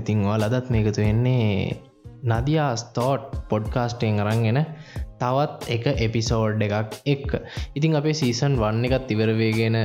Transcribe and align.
ඉතිං 0.00 0.26
ලදත් 0.26 0.70
මේකතු 0.70 1.00
වෙන්නේ 1.00 1.82
නදයා 2.22 2.76
ස්තෝට් 2.76 3.48
පොඩ්කාස්ටෙන් 3.48 4.20
අරන්ගෙන 4.20 4.58
තවත් 5.22 5.72
එක 5.76 5.86
එපිසෝඩ් 6.06 6.62
එකක් 6.66 7.00
එක් 7.06 7.34
ඉතිං 7.76 7.98
අපේ 8.00 8.14
සීසන් 8.14 8.60
වන්න 8.62 8.86
එකත් 8.88 9.12
ඉවරවේගෙන 9.16 9.78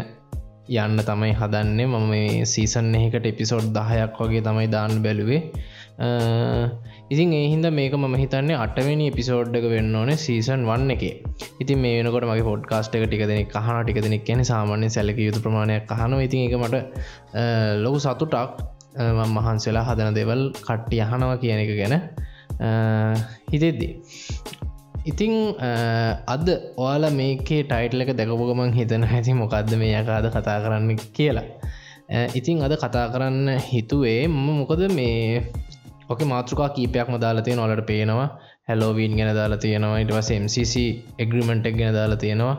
යන්න 0.68 1.00
තමයි 1.00 1.34
හදන්නේ. 1.40 1.86
මම 1.86 2.05
මේ 2.10 2.46
සීසන් 2.46 2.94
එකට 2.98 3.26
එපිසෝඩ් 3.32 3.68
දහයක් 3.77 4.20
වගේ 4.22 4.41
තමයි 4.41 4.68
දාන්න 4.68 5.02
බැලුවේ. 5.04 5.41
ඉතින් 7.13 7.34
ඒහින්ද 7.40 7.68
මේක 7.72 7.94
ම 7.94 8.16
හිතන්නේ 8.16 8.58
අටවැනි 8.58 9.08
එපිසෝඩ් 9.12 9.58
එක 9.60 9.68
වෙන්න 9.74 9.96
ඕනේ 9.96 10.18
සීසන් 10.18 10.66
වන්න 10.70 10.96
එක. 10.96 11.04
ඉතින් 11.62 11.80
මේ 11.80 11.98
වෙනකොට 11.99 12.27
මගේ 12.32 12.48
පොඩ්කාස්ට 12.49 12.98
එක 12.98 13.05
ටික 13.08 13.26
දෙනෙක් 13.32 13.52
කහන 13.55 13.82
ටික 13.82 14.02
දෙනෙක් 14.02 14.26
කියන 14.26 14.44
සාමාන්‍ය 14.44 14.90
සැලක 14.90 15.22
යුතු 15.27 15.44
ප්‍රමාණයක් 15.46 15.86
කහන 15.91 16.18
ඉතින් 16.20 16.48
එක 16.48 16.58
මට 16.62 16.76
ලොකු 17.84 17.99
සතුටක්. 17.99 18.63
මහන්සෙලා 19.30 19.84
හදන 19.84 20.16
දෙවල් 20.16 20.44
කට්ටි 20.58 21.02
අහනවා 21.05 21.38
කියන 21.38 21.60
එක 21.60 21.72
ගැන 21.80 21.96
හිතෙද්දී. 23.52 23.94
ඉතිං 25.05 25.34
අද 26.36 26.48
ඔයාල 26.84 27.05
මේකේ 27.20 27.62
ටයිටල් 27.70 28.04
එක 28.04 28.12
දැකපුගමන් 28.20 28.72
හිතන 28.77 29.04
ඇති 29.08 29.34
මොකක්ද 29.41 29.73
මේ 29.82 29.91
යකාද 30.00 30.26
කතා 30.35 30.57
කරන්න 30.63 30.98
කියලා. 31.18 31.46
ඉතිං 32.40 32.63
අද 32.66 32.74
කතා 32.84 33.05
කරන්න 33.13 33.62
හිතුවේ 33.70 34.21
මම 34.27 34.49
මොකද 34.62 34.82
මේ 34.98 35.46
ඕක 36.10 36.21
මාතෘකා 36.34 36.70
කීපයක්ම 36.76 37.20
දාලතිය 37.24 37.55
නොලට 37.60 37.85
පේනවා. 37.91 38.30
හැලෝවීන් 38.70 39.13
ගැන 39.18 39.30
දාලා 39.38 39.60
තියෙනවා. 39.63 39.99
ඉට 40.04 40.12
වස 40.15 40.30
MCC 40.43 40.74
එග්‍රිමෙන්ට් 41.24 41.68
එක් 41.70 41.77
ගැන 41.80 41.93
දාලා 41.98 42.18
තියෙනවා. 42.24 42.55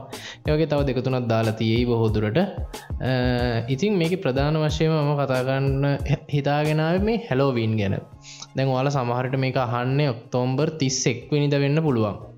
යගේ 0.47 0.69
තව 0.71 0.81
දෙකතුනත් 0.89 1.27
දාලා 1.33 1.57
තියෙයි 1.61 1.83
බොහෝදුරට 1.91 2.39
ඉතින් 3.75 3.99
මේක 4.03 4.15
ප්‍රධාන 4.23 4.61
වශයම 4.63 4.95
මම 5.01 5.13
කතාගන්න 5.21 5.85
හිතාගෙනාව 6.37 7.03
මේ 7.11 7.19
හැලෝවීන් 7.27 7.75
ගැන. 7.81 7.99
දැන් 8.57 8.73
වාල 8.77 8.93
සමහරට 8.95 9.37
මේක 9.47 9.61
අහන්නේ 9.67 10.09
ඔක්තෝම්බර් 10.15 10.77
තිස්සෙක් 10.85 11.27
විනිද 11.35 11.61
වෙන්න 11.67 11.85
පුළුවන්. 11.89 12.36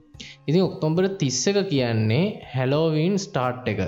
ඉතින් 0.49 0.63
ඔක්තෝම්බර 0.69 1.05
තිස්සක 1.21 1.57
කියන්නේ 1.73 2.25
හැලෝවීන් 2.55 3.15
ස්ටාර්ට් 3.25 3.67
එක. 3.73 3.81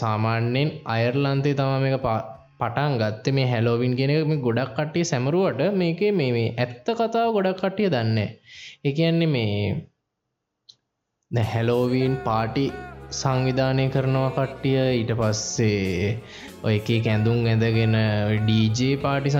සාමාන්‍යයෙන් 0.00 0.68
අයර්ලන්තේ 0.94 1.54
තම 1.58 1.72
මේක 1.84 1.96
පා 2.06 2.18
පටන් 2.60 2.92
ගත්ත. 3.00 3.24
මේ 3.36 3.46
හැලෝවින් 3.52 3.92
කියෙන 3.98 4.40
ගොඩක් 4.46 4.70
කට්ටිය 4.78 5.04
සැමරුවට 5.10 5.60
මේක 5.82 6.00
මේ 6.20 6.30
මේ 6.36 6.48
ඇත්ත 6.64 6.86
කතාව 6.98 7.28
ගොඩක් 7.36 7.58
කට්ටිය 7.62 7.88
දන්න 7.94 8.18
එකන්නේ 8.88 9.30
මේ 9.34 9.56
හැලෝවීන් 11.52 12.14
පාටි 12.26 12.64
සංවිධානය 13.20 13.84
කරනවා 13.94 14.30
කට්ටිය. 14.36 14.78
ඊට 14.98 15.12
පස්සේ 15.20 16.10
ඔය 16.64 16.74
එක 16.78 16.88
කැඳුම් 17.06 17.38
ඇඳගෙන 17.52 17.96
ඩීජේ 18.42 18.94
පාටි 19.04 19.30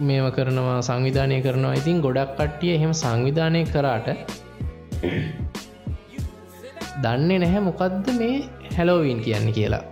මේම 0.00 0.26
කරනවා 0.30 0.80
සංවිධානය 0.82 1.36
කරනවා. 1.42 1.74
ඉතින් 1.74 2.00
ගොඩක් 2.00 2.32
කට්ටිය 2.38 2.72
එහෙම 2.76 2.92
සංවිධානය 3.02 3.60
කරාට 3.64 4.08
දන්නේ 7.02 7.38
නැහැ 7.42 7.62
මොකක්ද 7.68 8.06
මේ 8.18 8.34
හැලෝවීන් 8.76 9.20
කියන්න 9.24 9.48
කියලා. 9.52 9.84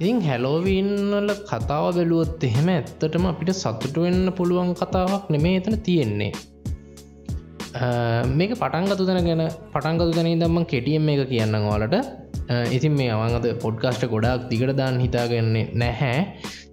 ඉතින් 0.00 0.18
හැලෝවීන්වල 0.20 1.30
කතාව 1.50 1.86
බැලුවොත් 1.96 2.44
එහෙම 2.44 2.68
ඇත්තටම 2.74 3.26
අපිට 3.32 3.54
සතුට 3.54 3.96
වෙන්න 4.04 4.32
පුළුවන් 4.38 4.70
කතාවක් 4.80 5.24
නෙමේ 5.34 5.56
එතන 5.60 5.78
තියෙන්නේ. 5.86 6.32
මේක 8.34 8.54
පටන්ගතු 8.54 9.06
තැන 9.06 9.24
ගැන 9.24 9.42
පටන්ගතු 9.72 10.12
තැන 10.12 10.40
දම්ම 10.40 10.64
කෙටියම් 10.66 11.02
මේ 11.02 11.26
කියන්න 11.26 11.54
ඕලට 11.62 11.98
ඉතින් 12.72 12.92
මේ 12.92 13.10
අවන්ගත 13.10 13.48
පොඩ්කාස්ට 13.60 14.06
ගොඩක් 14.06 14.48
දිගට 14.50 14.72
දාන්න 14.76 15.00
හිතාගන්නේ 15.00 15.66
නැහැ. 15.74 16.16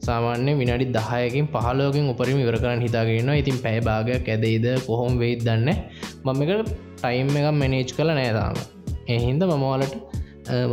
සාමාන්‍ය 0.05 0.51
විනාඩි 0.59 0.85
දහයකින් 0.95 1.45
පහලෝකින් 1.47 2.09
උපරිම 2.11 2.37
ඉවර 2.37 2.57
කරන්න 2.57 2.81
හිතාගෙන 2.81 3.29
ඉතින් 3.33 3.57
පැය 3.57 3.77
භාගයක් 3.79 4.27
ඇදයිද 4.27 4.65
කොහොම 4.87 5.13
වෙයිත් 5.21 5.41
දන්න 5.47 5.69
මම 6.25 6.41
එක 6.43 6.51
ටයිම් 6.99 7.29
එක 7.39 7.47
මැනේජ් 7.53 7.93
කළ 7.97 8.11
නෑදාම 8.11 8.57
එහින්ද 9.07 9.43
මමවාලට 9.43 9.95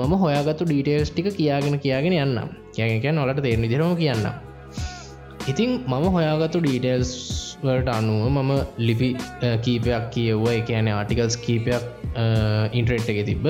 මම 0.00 0.12
හොයාගත්තු 0.24 0.64
ඩීටේල්ස් 0.64 1.12
ටික 1.12 1.28
කියාගෙන 1.38 1.76
කියගෙන 1.78 2.16
යන්න 2.16 2.38
කියගෙන් 2.76 3.16
නොලට 3.16 3.40
තේරනි 3.46 3.72
දිරම 3.72 3.94
කියන්න 3.96 4.28
ඉතින් 5.48 5.70
මම 5.86 6.06
හොයාගත්තු 6.16 6.60
ඩීටේල්ස් 6.60 7.12
වලට 7.66 7.90
අනුව 7.98 8.24
මම 8.30 8.50
ලිපි 8.86 9.10
කීපයක් 9.64 10.04
කියව්ව. 10.14 10.44
එකන 10.58 10.88
ආටිකල්ස් 10.96 11.36
කීපයක් 11.44 11.82
ඉන්ට්‍රෙට් 12.78 13.08
එක 13.12 13.20
තිබ්බ. 13.30 13.46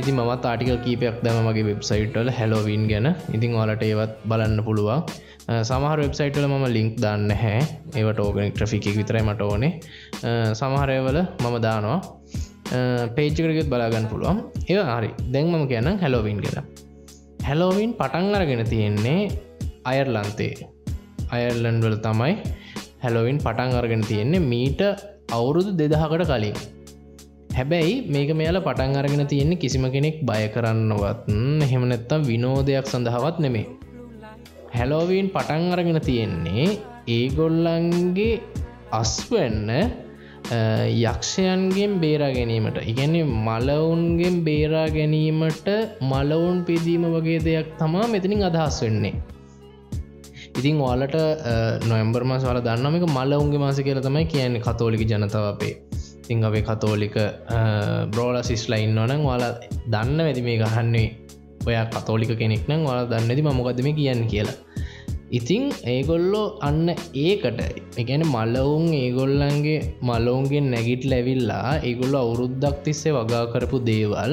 ඉති 0.00 0.12
මත් 0.16 0.44
ආටිකල් 0.50 0.78
කීපයක් 0.86 1.16
දම 1.24 1.38
මගේ 1.48 1.66
වෙබ්සයිට්වල 1.70 2.30
හැලෝවින් 2.38 2.84
ගැන. 2.92 3.08
ඉතින් 3.36 3.56
ඔලට 3.62 3.84
ඒවත් 3.88 4.14
බලන්න 4.30 4.60
පුළුවන්. 4.68 5.00
සමහර 5.70 5.98
වෙබ්සයිටල 6.04 6.46
මම 6.50 6.66
ලිංක් 6.76 6.92
දාන්න 7.04 7.30
හැ 7.42 7.58
ඒවට 8.00 8.20
ඕගනික් 8.24 8.54
ට්‍රෆිකක් 8.56 8.86
විතරයි 9.00 9.24
මට 9.28 9.42
ඕනේ. 9.48 9.72
සමහරයවල 10.60 11.18
මම 11.44 11.56
දානවා. 11.66 11.98
පේච්චකරගෙත් 13.16 13.68
බලාගන්න 13.72 14.06
පුළුවන්. 14.12 14.38
ඒ 14.72 14.82
හරි. 14.92 15.10
දැන්මම 15.34 15.64
කියන්න 15.72 15.90
හැලෝවින් 16.04 16.40
කියලා 16.44 16.66
හැලෝවින් 17.48 17.92
පටන් 18.00 18.34
අරගෙන 18.38 18.62
තියෙන්නේ 18.72 19.20
අයර්ලන්තේ 19.90 20.54
අයර්ලන්් 21.36 21.78
වල 21.84 21.96
තමයි 22.06 22.34
හැලෝවින් 23.04 23.38
පටන් 23.46 23.78
අරගෙන 23.80 24.02
තියෙන්නේ 24.10 24.46
මීට 24.52 24.80
අවුරුදු 25.36 25.70
දෙදහකට 25.80 26.24
කලින්. 26.30 26.56
හැබැයි 27.58 27.94
මේක 28.14 28.30
මෙයාල 28.40 28.58
පටන් 28.66 28.98
අරගෙන 29.00 29.22
තියෙන්නේ 29.32 29.60
කිසිම 29.62 29.84
කෙනෙක් 29.94 30.18
බය 30.28 30.42
කරන්නවත් 30.54 31.30
එහෙමනැත්තම් 31.66 32.26
විනෝදයක් 32.30 32.86
සඳහවත් 32.92 33.38
නෙමේ 33.44 33.66
හැලෝවීන් 34.76 35.28
පටන් 35.34 35.72
අරගෙන 35.74 35.98
තියෙන්නේ 36.08 36.66
ඒගොල්ලන්ගේ 37.16 38.34
අස්වන්න 39.00 39.70
යක්ෂයන්ගෙන් 40.50 41.92
බේරා 42.02 42.30
ගැනීමට. 42.36 42.78
ඉගැන්නේ 42.92 43.24
මලවුන්ගෙන් 43.46 44.36
බේරා 44.46 44.86
ගැනීමට 44.96 45.68
මලවුන් 46.10 46.64
පිදීම 46.68 47.04
වගේ 47.14 47.40
දෙයක් 47.48 47.68
තමා 47.80 48.06
මෙතනින් 48.14 48.42
අදහස් 48.48 48.78
වෙන්නේ. 48.84 49.14
ඉතින් 50.58 50.80
ඔයාලට 50.86 51.16
නොයම්බර් 51.90 52.24
මස් 52.28 52.44
වල 52.48 52.60
දන්නමක 52.68 53.04
මලවුන්ගේ 53.16 53.62
මාස 53.64 53.80
කියල 53.88 54.00
තමයි 54.06 54.26
කියන්නේ 54.34 54.64
කතෝලික 54.66 55.02
ජනතාව 55.10 55.46
අපේ. 55.52 55.74
තිං 56.26 56.44
අපේ 56.48 56.64
කතෝලික 56.70 57.16
බ්‍රෝල 58.14 58.36
සිස්ලයින් 58.50 58.98
ඕනන් 59.02 59.22
වාලා 59.28 59.52
දන්න 59.94 60.26
ඇති 60.26 60.42
මේ 60.48 60.58
ගහන්නේ 60.62 61.06
ඔයා 61.68 61.86
කතෝලික 61.94 62.32
කෙනෙක් 62.42 62.66
නම් 62.70 62.82
වාලා 62.88 63.10
දන්නති 63.12 63.42
මොකදම 63.48 63.88
කියන්න 64.00 64.22
කියලා. 64.32 64.58
ඉතිං 65.38 65.64
ඒගොල්ලෝ 65.92 66.46
අන්න 66.68 66.86
ඒකට 67.24 67.60
එකන 68.02 68.22
මලවුන් 68.34 68.86
ඒගොල්ලන්ගේ 69.00 69.76
මලවුන්ගේ 70.08 70.62
නැගිට 70.72 71.04
ලැවිල්ලා 71.12 71.68
ඒගොල්ල 71.88 72.14
අවුරුද්දක් 72.22 72.78
තිස්සේ 72.86 73.12
වගා 73.16 73.44
කරපු 73.52 73.78
දේවල් 73.90 74.32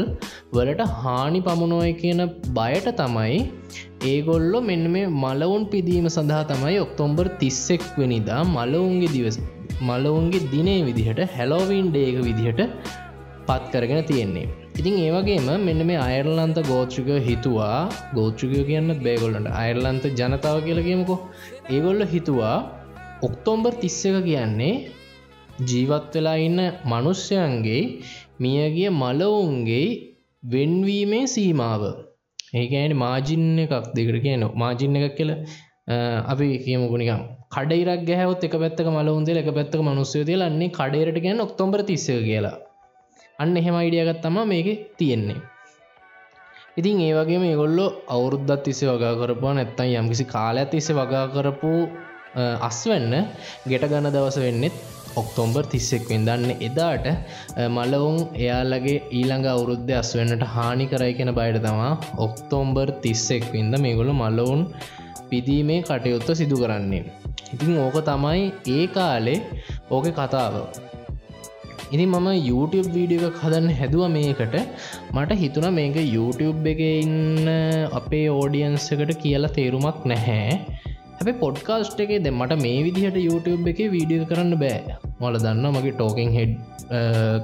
වලට 0.56 0.88
හානි 1.02 1.42
පමුණුවයි 1.48 1.94
කියන 2.02 2.24
බයට 2.58 2.88
තමයි 3.02 3.38
ඒගොල්ලො 4.06 4.60
මෙන්න 4.62 4.84
මේ 4.94 5.06
මලවුන් 5.22 5.64
පිදීම 5.72 6.06
සඳහා 6.16 6.44
තමයි 6.50 6.78
ඔක්තොම්බර් 6.84 7.28
තිස්සෙක් 7.42 7.84
වෙනිදා 8.00 8.42
මලවුන්ගේ 8.56 9.10
දිවස 9.14 9.38
මලවුන්ගේ 9.88 10.42
දිනේ 10.52 10.82
විදිහට 10.88 11.22
හැලෝවීන් 11.36 11.88
ඩේක 11.92 12.18
විදිහට 12.28 12.62
පත් 13.48 13.64
කරගෙන 13.74 14.02
තියෙන්නේ. 14.10 14.48
ඉතින් 14.80 14.96
ඒවගේම 15.06 15.48
මෙන්න 15.68 15.82
මේ 15.90 15.98
අයර්ලන්ත 16.08 16.58
ගෝත්‍රික 16.70 17.10
හිතුවා 17.28 17.80
ගෝත්‍රිකය 18.18 18.62
කියන්න 18.70 18.94
බේගොල්ලට 19.06 19.50
අයර්ලන්ත 19.64 20.06
ජනතාව 20.20 20.58
කියලගේමකො 20.68 21.16
ඒගොල්ල 21.76 22.04
හිතුවා 22.14 22.58
ඔක්තෝම්බර් 23.28 23.74
තිස්සක 23.84 24.20
කියන්නේ 24.28 24.76
ජීවත් 25.70 26.12
වෙලා 26.18 26.38
ඉන්න 26.48 26.62
මනුෂ්‍යයන්ගේ 26.92 27.82
මියගිය 28.44 28.92
මලවුන්ගේ 29.02 29.88
වෙන්වීමේ 30.44 31.26
සීමාව. 31.36 32.07
ඒකඇන 32.58 32.94
මාජින්න 32.98 33.64
එකක් 33.64 33.74
දෙකට 33.96 34.20
කියන 34.22 34.46
මාජින්න 34.56 35.00
එකක් 35.00 35.18
කියල 35.18 35.32
අපි 36.28 36.48
කියමුකුණිකම් 36.60 37.22
කඩයිරක් 37.50 38.02
ගැහවත් 38.06 38.42
එක 38.44 38.56
පැත්තක 38.58 38.88
මලවුන්දේ 38.90 39.42
එක 39.42 39.52
පැත්තක 39.54 39.82
මනුස්සය 39.82 40.24
තියලන්නේ 40.24 40.72
කඩේරට 40.72 41.20
ගැන 41.26 41.40
ඔක්තොම්බර 41.40 41.84
තිස්ස 41.84 42.08
කියලා. 42.26 42.58
අන්න 43.40 43.56
එහෙම 43.56 43.76
අයිඩියගත් 43.76 44.20
තම 44.22 44.38
මේක 44.46 44.68
තියෙන්නේ. 44.98 45.40
ඉතින් 46.78 47.00
ඒ 47.02 47.14
වගේ 47.14 47.40
මේ 47.40 47.56
ගොල්ලො 47.56 47.86
අවුරුද්ධත් 48.08 48.64
තිස්සේ 48.64 48.90
වගා 48.90 49.14
කරපුවා 49.16 49.54
නැත්තන් 49.54 49.94
යම්කිසි 49.94 50.26
කාලයක් 50.26 50.70
තිස්සේ 50.70 50.98
වගා 51.00 51.26
කරපු 51.28 51.72
අස්වන්න 52.68 53.14
ගෙට 53.72 53.86
ගන්න 53.92 54.14
දවස 54.16 54.38
වෙන්නෙත් 54.46 54.76
ඔක්තෝම්බර් 55.22 55.64
තිස්සෙක්වෙන් 55.74 56.26
දන්න 56.28 56.64
එදාට 56.68 57.08
මලවුන් 57.76 58.18
එයාලගේ 58.42 58.98
ඊළඟ 59.20 59.48
අවුරුද්ධ 59.54 59.94
අස්වෙන්නට 60.02 60.44
හානි 60.56 60.86
කරයි 60.92 61.14
කියෙන 61.20 61.34
බයට 61.40 61.62
තමා 61.66 61.94
ඔක්තෝම්බර් 62.26 62.90
තිස්සෙක්වින්ද 63.06 63.76
මේගොලු 63.86 64.16
මලවුන් 64.24 64.62
පිදීමේ 65.30 65.80
කටයුත්ත 65.88 66.30
සිදු 66.42 66.58
කරන්නේ. 66.64 67.04
ඉතින් 67.54 67.74
ඕක 67.86 67.98
තමයි 68.10 68.44
ඒ 68.76 68.86
කාලේ 68.98 69.40
ඕක 69.96 70.08
කතාව. 70.20 70.56
ඉති 71.94 72.06
මම 72.06 72.28
YouTube 72.50 72.90
වීඩියෝ 72.96 73.30
එක 73.32 73.38
හදන්න 73.44 73.76
හැදුව 73.80 74.04
මේකට. 74.16 74.56
මට 75.16 75.40
හිතුන 75.42 75.68
මේක 75.78 75.98
YouTube 76.16 76.70
එක 76.74 76.82
ඉන්න 76.88 77.50
අපේ 78.00 78.28
ඕඩියන්සකට 78.34 79.14
කියලා 79.24 79.56
තේරුමක් 79.58 80.06
නැහැ. 80.12 80.52
හැබ 81.20 81.30
පොඩ්කාස්ට් 81.44 82.02
එකේ 82.04 82.24
දෙ 82.26 82.32
මට 82.40 82.58
මේ 82.64 82.80
විදිහට 82.88 83.20
YouTube 83.28 83.70
එක 83.72 83.80
වීඩියෝ 83.94 84.28
කරන්න 84.32 84.54
බෑ. 84.64 84.98
මල 85.22 85.38
දන්න 85.44 85.68
මගේ 85.76 85.94
ටෝකෙන් 85.96 86.30
හෙඩ් 86.38 86.52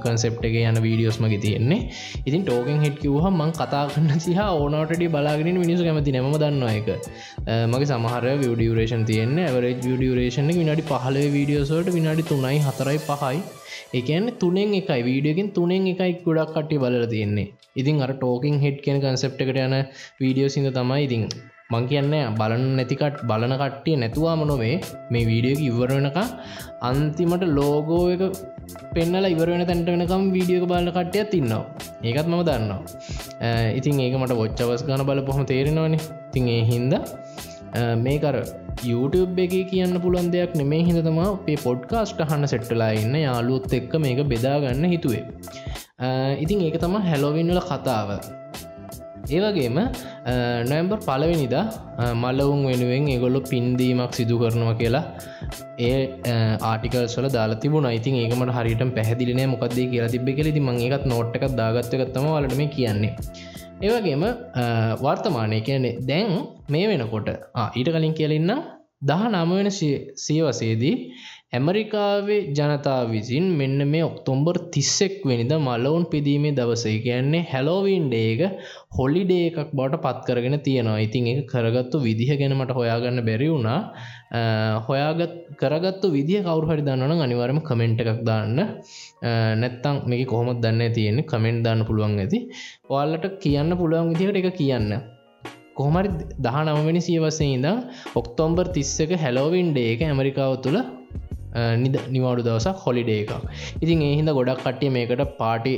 කන්සෙප් 0.02 0.36
එක 0.48 0.54
යන 0.60 0.78
වීඩියෝස් 0.84 1.18
මගේ 1.24 1.40
තියෙන්නේ. 1.44 1.80
ඉතින් 2.28 2.44
ටෝකෙන් 2.46 2.78
හෙඩ් 2.84 2.96
කිවහ 3.02 3.26
මං 3.30 3.50
කතා 3.58 3.82
කරන්න 3.90 4.22
සිහ 4.26 4.38
ඕනට 4.44 4.94
බලාගෙන 5.14 5.50
මිනිසු 5.64 5.82
කැමති 5.88 6.14
නම 6.14 6.28
දන්න 6.42 6.62
එක 6.70 6.88
මගේ 7.72 7.90
සමහර 7.90 8.26
විඩියරේෂන් 8.44 9.04
තියන්න. 9.10 9.34
ඇවරේ 9.46 9.74
විඩියරේෂන 9.88 10.54
විනාඩි 10.60 10.86
පහල 10.92 11.18
වීඩියෝසෝට 11.36 11.90
විනාඩි 11.98 12.28
තුනයි 12.30 12.60
හතරයි 12.68 13.00
පහයි. 13.08 13.42
එකන්න 14.00 14.28
තුනෙන් 14.42 14.76
එකයි. 14.80 15.00
වීඩියෝකින් 15.08 15.50
තුනෙන් 15.58 15.90
එකයි 15.94 16.12
ගොඩක් 16.28 16.54
කට්ටි 16.56 16.82
බල 16.84 17.00
තියෙන්නේ. 17.14 17.48
ඉතින් 17.80 18.04
අර 18.06 18.12
ටෝකින් 18.14 18.62
හෙඩ් 18.66 18.78
කියෙන 18.86 19.02
කන්සෙප් 19.04 19.42
එකට 19.46 19.60
යන 19.66 19.76
වීඩියෝ 20.22 20.54
සිද 20.56 20.70
තමයි 20.78 21.02
ඉතින් 21.08 21.26
මං 21.72 21.84
කියන්න 21.90 22.14
බලන්න 22.38 22.64
නැතිකට 22.78 23.20
බලන 23.28 23.52
කට්ටිය 23.60 23.94
නැතුවාම 24.00 24.40
නොවේ. 24.50 24.74
මේ 25.12 25.22
වීඩියෝ 25.28 25.62
ඉවර 25.68 25.90
වෙනක 25.96 26.18
අන්තිමට 26.88 27.44
ලෝගෝ 27.58 28.02
එක 28.14 28.22
පෙන්නල 28.96 29.26
ඉවරෙන 29.34 29.62
තැන්ට 29.70 29.88
වෙනකම් 29.92 30.26
වීඩියෝ 30.34 30.68
බලන්න 30.72 30.92
කට්ටියත් 30.96 31.30
තින්නවා 31.34 31.62
ඒකත් 32.08 32.28
මම 32.32 32.42
දන්නවා. 32.48 32.80
ඉතින් 33.78 34.02
ඒක 34.04 34.18
මට 34.20 34.36
ොච්චවස් 34.44 34.84
ගන 34.90 35.06
බල 35.08 35.22
පොහම 35.30 35.42
තේරෙනවානේ. 35.52 36.02
තින් 36.34 36.52
ඒ 36.56 36.60
හින්ද 36.70 36.94
මේකර 38.04 38.36
YouTube 38.90 39.42
එක 39.46 39.56
කියන්න 39.72 39.96
පුළන් 40.04 40.30
දෙයක් 40.36 40.52
නෙමේ 40.60 40.84
හිදතම 40.90 41.18
අපේ 41.26 41.58
පොඩ්කාස්ට 41.66 42.20
හන්න 42.30 42.50
සෙට්ටලා 42.54 42.92
ඉන්න 43.02 43.16
යාලුත් 43.24 43.72
එක්ක 43.80 43.92
මේක 44.06 44.22
බෙදාගන්න 44.34 44.86
හිතුවේ. 44.94 45.24
ඉතින් 46.44 46.66
ඒක 46.68 46.78
තම 46.84 46.96
හැලොවින්නල 47.10 47.60
කතාව. 47.72 48.10
ඒවගේම 49.32 49.78
නොයම්බර් 50.70 50.98
පලවෙනිදා 51.06 51.64
මල්ලවුන් 52.22 52.60
වෙනුවෙන් 52.70 53.08
ඒගොල්ලො 53.14 53.40
පින්දීමක් 53.52 54.12
සිදු 54.18 54.36
කරනවා 54.42 54.74
කියලා 54.80 55.04
ඒ 55.88 55.98
ආටිකල් 56.70 57.06
සල 57.06 57.28
දාලා 57.36 57.60
තිබුණ. 57.64 57.88
ඉතින් 57.98 58.20
ඒකමට 58.22 58.54
හරිට 58.58 58.84
පැහදිලින 58.98 59.42
මොකක්දේ 59.54 59.88
කියලා 59.92 60.12
තිබ 60.14 60.28
කෙලෙති 60.38 60.62
මංගේකත් 60.68 61.06
නොට් 61.14 61.36
එකක් 61.38 61.56
දාගත්තකත්තම 61.60 62.28
වලටම 62.36 62.62
කියන්නේ. 62.76 63.12
ඒවගේම 63.86 64.24
වර්තමානය 65.04 65.60
කියන්නේ 65.68 65.98
දැන් 66.10 66.32
මේ 66.74 66.86
වෙනකොට 66.92 67.28
ඊට 67.78 67.90
කලින් 67.96 68.14
කියලඉන්න 68.20 68.52
දහ 69.08 69.24
නමවෙන 69.32 69.70
සියවසේදී 70.26 70.94
ඇමරිකාවේ 71.56 72.38
ජනතා 72.58 73.00
විසින් 73.10 73.44
මෙන්න 73.58 73.80
මේ 73.90 74.02
ඔක්තොම්බර් 74.08 74.56
තිස්සෙක් 74.74 75.14
වෙනිද 75.30 75.52
මලවුන් 75.66 76.04
පිදීමේ 76.12 76.54
දවසේ 76.58 76.94
කියන්නේ 77.04 77.42
හැලෝවින් 77.52 78.06
ඩේක 78.12 78.40
හොලිඩේ 78.98 79.44
එකක් 79.50 79.70
බවට 79.78 80.00
පත් 80.04 80.24
කරගෙන 80.28 80.56
තියෙනවා. 80.66 80.98
ඉතින් 81.06 81.28
එක 81.32 81.40
කරගත්තු 81.52 82.02
විදිහ 82.06 82.30
ගැනමට 82.40 82.72
හොයාගන්න 82.78 83.20
බැරි 83.28 83.48
වුණා. 83.52 83.78
හොයාගත් 84.88 85.34
කරගත්තු 85.62 86.12
විදිහ 86.16 86.40
කවරු 86.48 86.66
හරි 86.70 86.86
දන්නන 86.88 87.24
අනිවරම 87.26 87.60
කමෙන්ට් 87.68 88.02
එකක් 88.04 88.22
දාන්න. 88.30 88.58
නැත්තං 89.62 90.02
මේක 90.10 90.24
කොහොමත් 90.32 90.62
දන්න 90.64 90.96
තියෙන්නේ 90.98 91.28
කමෙන්ට් 91.32 91.64
දාන්න 91.68 91.86
පුළුවන් 91.90 92.18
ඇති. 92.24 92.40
ඔයාලට 92.94 93.26
කියන්න 93.44 93.78
පුළුවන් 93.82 94.10
විදිහට 94.12 94.40
එක 94.42 94.50
කියන්න. 94.62 94.90
කොහමරි 95.78 96.10
දහ 96.44 96.58
නවනි 96.64 97.00
සියවසේ 97.06 97.54
ඉඳම් 97.54 97.78
ඔක්තෝම්බර් 98.20 98.66
තිස්සක 98.76 99.10
හැලෝවින් 99.22 99.70
ඩේක 99.72 100.02
ඇමරිකාව 100.08 100.52
තුළ 100.66 100.78
නිද 101.82 101.96
නිවාඩු 102.14 102.46
දවසක් 102.46 102.78
හොලිඩේ 102.86 103.18
එකක්. 103.24 103.32
ඉතින් 103.82 104.02
එහින්ද 104.08 104.32
ගොඩක් 104.38 104.60
කට්ටිය 104.62 104.92
මේකට 104.96 105.22
පාටි 105.42 105.74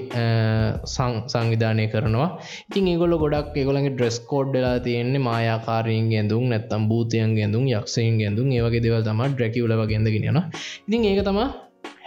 සංවිධානය 1.35 1.87
කරනවා. 1.95 2.29
ඉතින් 2.71 2.91
ඒගොල 2.93 3.17
ගොඩක් 3.25 3.61
ඒගොලගේ 3.63 3.95
ඩ්‍රෙස් 3.97 4.19
කෝඩ්ඩලා 4.33 4.75
තියෙන්නේ 4.89 5.27
මායාකාරයෙන් 5.29 6.09
ගෙඳුම් 6.15 6.47
නැත්තම් 6.53 6.89
භූතයන් 6.93 7.37
ගෙඳුම් 7.41 7.67
යක්ෂයෙන් 7.75 8.19
ගෙඳුම් 8.23 8.51
ඒවගේ 8.59 8.85
දෙවල් 8.87 9.07
තම 9.11 9.23
ඩ්‍රැකිවල 9.29 9.75
ගෙඳගෙන 9.93 10.43
ඉතින් 10.89 11.05
ඒක 11.05 11.23
තම 11.29 11.41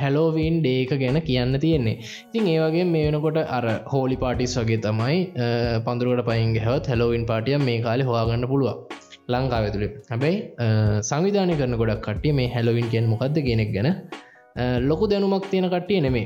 හැලෝවීන් 0.01 0.55
ඩේක 0.63 0.91
ගැන 1.01 1.19
කියන්න 1.21 1.59
තියෙන්නේ. 1.59 1.97
ඉතින් 2.27 2.47
ඒවගේ 2.53 2.85
මේ 2.93 3.05
වෙනකොට 3.07 3.39
අර 3.57 3.65
හෝලි 3.93 4.17
පාටිස් 4.23 4.55
වගේ 4.61 4.79
තමයි 4.85 5.19
පඳුරුවට 5.85 6.25
පයින් 6.29 6.55
හැවත් 6.65 6.89
හැලෝවින් 6.91 7.25
පාටිය 7.31 7.59
මේ 7.67 7.79
කාලෙ 7.87 8.09
හොයාගන්න 8.09 8.49
පුළුවන්. 8.53 8.98
ලංකාව 9.29 9.63
ඇතුළේ 9.65 9.91
හැබැයි 10.09 10.37
සංවිධානය 11.01 11.53
කරන 11.55 11.75
ගොඩක් 11.75 12.03
කට්ටිය 12.05 12.33
මේ 12.33 12.47
හැලවින් 12.47 12.87
කියෙන් 12.89 13.07
මොකක්ද 13.07 13.37
කෙනෙක් 13.47 13.71
ගැන 13.75 13.89
ලොකු 14.83 15.07
දැනුමක් 15.07 15.45
තියෙන 15.51 15.67
කට්ටිය 15.69 15.99
නෙමේ 16.01 16.25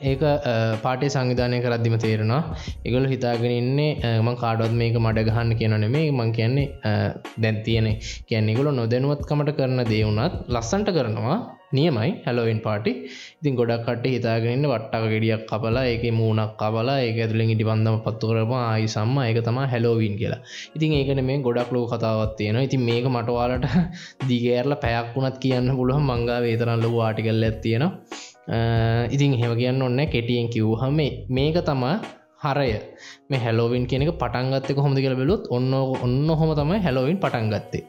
ඒක 0.00 0.20
පාටේ 0.82 1.10
සංවිධානය 1.14 1.58
කරද්දිම 1.64 1.94
තේරෙනවා. 1.98 2.54
එකගොල 2.86 3.06
හිතාගෙන 3.12 3.52
ඉන්නේ 3.60 4.18
ම 4.22 4.28
කාඩොත් 4.42 4.72
මේක 4.80 4.96
මඩ 4.96 5.24
ගහන්න 5.28 5.58
කියන 5.60 5.74
නෙමේ 5.84 6.10
මං 6.12 6.30
කියන්නේ 6.36 6.66
දැන් 7.42 7.56
තියෙනෙ 7.66 7.92
කියන්නේ 8.30 8.58
ගොල 8.58 8.70
නොදැනුවත්කමට 8.72 9.50
කරන 9.58 9.82
දේවුනත් 9.92 10.36
ලස්සන්ට 10.48 10.90
කරනවා. 10.98 11.38
නියමයි. 11.76 12.10
හැලෝවන් 12.26 12.60
පාටි 12.66 12.92
ඉතින් 13.40 13.58
ගොඩක් 13.58 13.82
කට 13.88 14.14
හිතාගෙනන්න 14.14 14.68
වට්ටක 14.70 15.10
ගෙඩියක් 15.14 15.42
කපලා 15.50 15.84
ඒක 15.90 16.04
මූුණක් 16.20 16.54
කබලා 16.62 16.96
ඒක 17.02 17.18
ඇතුලින් 17.24 17.52
ඉටි 17.54 17.68
බන්දම 17.70 17.98
පත්තු 18.06 18.30
කරම 18.30 18.54
ආයි 18.60 18.88
සම්ම. 18.94 19.18
ඒක 19.26 19.42
තම 19.44 19.60
හැලෝවන් 19.74 20.16
කියලා. 20.22 20.40
ඉතින් 20.76 20.96
ඒකන 21.00 21.24
මේ 21.28 21.42
ගොඩක් 21.48 21.74
ලෝ 21.74 21.84
කතාවත් 21.92 22.38
තියෙනවා. 22.38 22.66
ඉතින් 22.70 22.86
මේක 22.88 23.10
මටවාලට 23.16 23.68
දිගෑරල 24.30 24.78
පැයක් 24.84 25.12
වුණත් 25.16 25.38
කියන්න 25.44 25.76
පුළුවන්. 25.78 26.08
මංගා 26.10 26.40
වේතරන් 26.46 26.82
ලොබ 26.84 26.98
ආටිකල්ල 27.00 27.48
ඇත්තියෙනවා 27.50 28.36
ඉතින් 29.14 29.38
හෙම 29.40 29.52
කියන්න 29.56 29.82
ඔන්න 29.82 30.00
කෙටියෙන් 30.14 30.48
කිව්හම 30.48 31.00
මේක 31.30 31.56
තමා 31.64 31.96
හරය. 32.38 32.70
මේ 33.30 33.40
හැලෝවින් 33.40 33.86
කෙනෙක 33.86 34.10
පටන්ගත්තක 34.18 34.78
හොඳ 34.78 34.98
කියල 34.98 35.16
බෙලුත් 35.16 35.42
ඔන්න 35.50 35.72
ඔන්න 35.74 36.28
හොම 36.30 36.50
තමයි 36.54 36.78
හැලෝවින් 36.80 37.18
පටන්ගත්තේ 37.18 37.84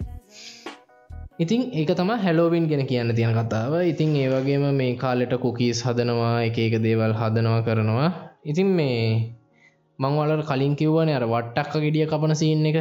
ඉතින් 1.39 1.61
ඒක 1.71 1.91
තම 1.95 2.09
හැලෝවින් 2.19 2.67
ගෙන 2.67 2.83
කියන්න 2.85 3.15
තියෙන 3.15 3.33
කතාව. 3.33 3.73
ඉතින් 3.87 4.09
ඒවගේම 4.13 4.63
මේ 4.75 4.95
කාලෙට 4.95 5.33
කුකීස් 5.39 5.79
හදනවා 5.85 6.43
එක 6.43 6.57
එක 6.59 6.73
දේවල් 6.83 7.13
හදනවා 7.15 7.61
කරනවා. 7.63 8.09
ඉතින් 8.43 8.67
මේ 8.77 9.35
මංවලට 9.99 10.43
කලින් 10.49 10.73
කිව්වන 10.75 11.09
අර 11.09 11.25
වට්ටක්ක 11.25 11.79
ගෙඩිය 11.85 12.05
කපන 12.07 12.35
සින්න 12.35 12.65
එක. 12.65 12.77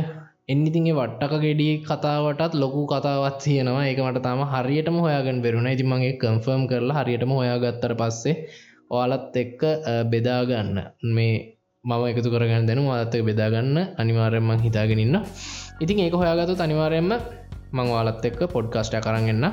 එන්නිතින්ගේ 0.52 0.94
වට්ටක 0.98 1.42
ගෙඩිය 1.44 1.72
කතාවටත් 1.88 2.54
ලොකු 2.62 2.82
කතාවත් 2.92 3.36
තියෙනවා. 3.44 3.82
ඒක 3.88 3.98
මට 4.04 4.22
තම 4.26 4.40
හරියටම 4.52 4.96
හොයාගෙන 5.04 5.42
බෙරුණ 5.44 5.68
ඉති 5.72 5.84
මගේ 5.90 6.14
කම්ෆර්ම් 6.22 6.62
කරලා 6.70 6.96
හරියටම 6.98 7.32
හොයාගත්තර 7.38 7.92
පස්සේ 8.00 8.34
ඔයාලත් 8.90 9.36
එක්ක 9.42 9.60
බෙදාගන්න 10.12 10.78
මේ 11.16 11.34
මම 11.84 12.06
එකතු 12.12 12.32
කරගන්න 12.34 12.64
දැනු 12.70 12.86
අත්තක 12.94 13.26
බෙදාගන්න 13.28 13.76
අනිවාරයමං 14.02 14.64
හිතාගෙනන්න 14.66 15.20
ඉතින් 15.84 16.02
ඒක 16.06 16.16
හොයාගතු 16.22 16.56
අනිවාරයෙන්ම 16.68 17.12
මං 17.76 17.92
වාලත් 17.94 18.24
එක්ක 18.30 18.40
පොඩ්කාස්ට 18.56 18.98
කරගන්න 19.06 19.46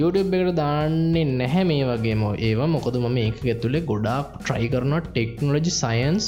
YouTube 0.00 0.36
එකට 0.36 0.56
දාන්නේ 0.62 1.26
නැහැ 1.40 1.64
මේ 1.70 1.84
වගේම 1.90 2.22
ඒවා. 2.48 2.72
මොකද 2.76 2.96
මම 3.04 3.18
ඒක 3.26 3.44
ඇතුළේ 3.52 3.86
ගොඩාක් 3.90 4.38
ට්‍රයි 4.40 4.68
කරන 4.72 4.94
ටෙක්නොලජි 5.04 5.72
සයින්ස් 5.82 6.26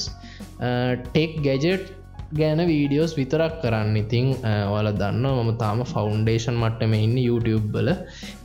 ටෙක් 1.06 1.32
ගැජට් 1.46 1.96
ගැන 2.38 2.60
වීඩියෝස් 2.70 3.12
විතරක් 3.18 3.54
කරන්න. 3.62 3.96
ඉතිං 4.02 4.26
වල 4.72 4.88
දන්න 5.00 5.24
මම 5.30 5.50
තාම 5.62 5.80
ෆෞන්ඩේෂන් 5.92 6.56
මට්ටම 6.62 6.92
ඉන්න 7.04 7.16
YouTube 7.28 7.66
බල 7.74 7.88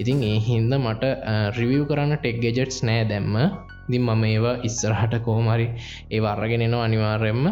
ඉතින් 0.01 0.23
ඒ 0.31 0.39
හින්ද 0.47 0.73
මට 0.79 1.13
රිවියව් 1.59 1.83
කරන්න 1.91 2.17
ටෙක් 2.17 2.41
ගෙජෙට්ස් 2.45 2.79
නෑ 2.89 3.05
දැම්ම. 3.11 3.37
දි 3.91 3.97
මම 4.01 4.23
ඒවා 4.29 4.55
ඉස්සරහට 4.67 5.15
කෝමරි 5.27 5.67
ඒ 6.15 6.21
අරගෙනෙනවා 6.31 6.85
අනිවාර්යෙන්ම. 6.87 7.45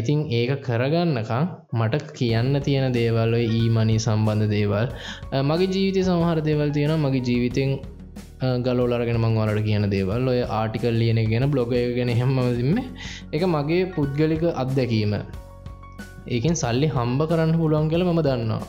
ඉතිං 0.00 0.20
ඒක 0.38 0.52
කරගන්නකම් 0.68 1.44
මට 1.80 2.08
කියන්න 2.18 2.54
තියෙන 2.68 2.96
දේවල්ල 2.96 3.34
ඊමනි 3.42 3.98
සම්බන්ධ 4.06 4.48
දේවල් 4.56 4.88
මගේ 5.50 5.70
ජීවිතය 5.74 6.08
සමහර 6.08 6.40
දේවල් 6.48 6.72
තියෙන 6.78 6.94
මගේ 7.04 7.24
ජීවිතෙන් 7.28 7.76
ගලෝලරගෙන 8.66 9.18
මංවාලට 9.24 9.64
කියන 9.68 9.84
දේවල්. 9.94 10.28
ඔය 10.32 10.40
ආටිකල් 10.60 10.96
ලියන 11.00 11.20
ගෙන 11.32 11.44
බ්ලොග 11.52 11.72
ගෙන 11.98 12.10
හෙමදිම 12.20 12.78
එක 13.36 13.42
මගේ 13.54 13.90
පුද්ගලික 13.96 14.44
අත්දැකීම. 14.62 15.14
ඒකෙන් 16.34 16.56
සල්ලි 16.62 16.88
හම්බ 16.96 17.20
කරන්න 17.30 17.52
පුළුවන් 17.60 17.90
කළ 17.92 18.04
මම 18.08 18.20
දන්නවා. 18.26 18.62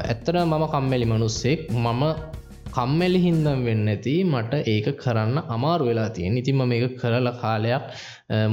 ඇත්තට 0.00 0.36
මම 0.46 0.64
කම්මැලි 0.74 1.06
මනුස්සෙක්. 1.12 1.60
මම 1.84 2.02
කම්මැලි 2.76 3.18
හින්දම් 3.26 3.60
වෙන්න 3.68 3.88
ඇති 3.92 4.14
මට 4.32 4.62
ඒක 4.72 4.86
කරන්න 5.02 5.36
අමාරු 5.54 5.84
වෙලා 5.88 6.10
තියෙන් 6.16 6.36
ඉතින්ම 6.40 6.62
මේක 6.72 6.94
කරල 7.00 7.28
කාලයක් 7.42 7.84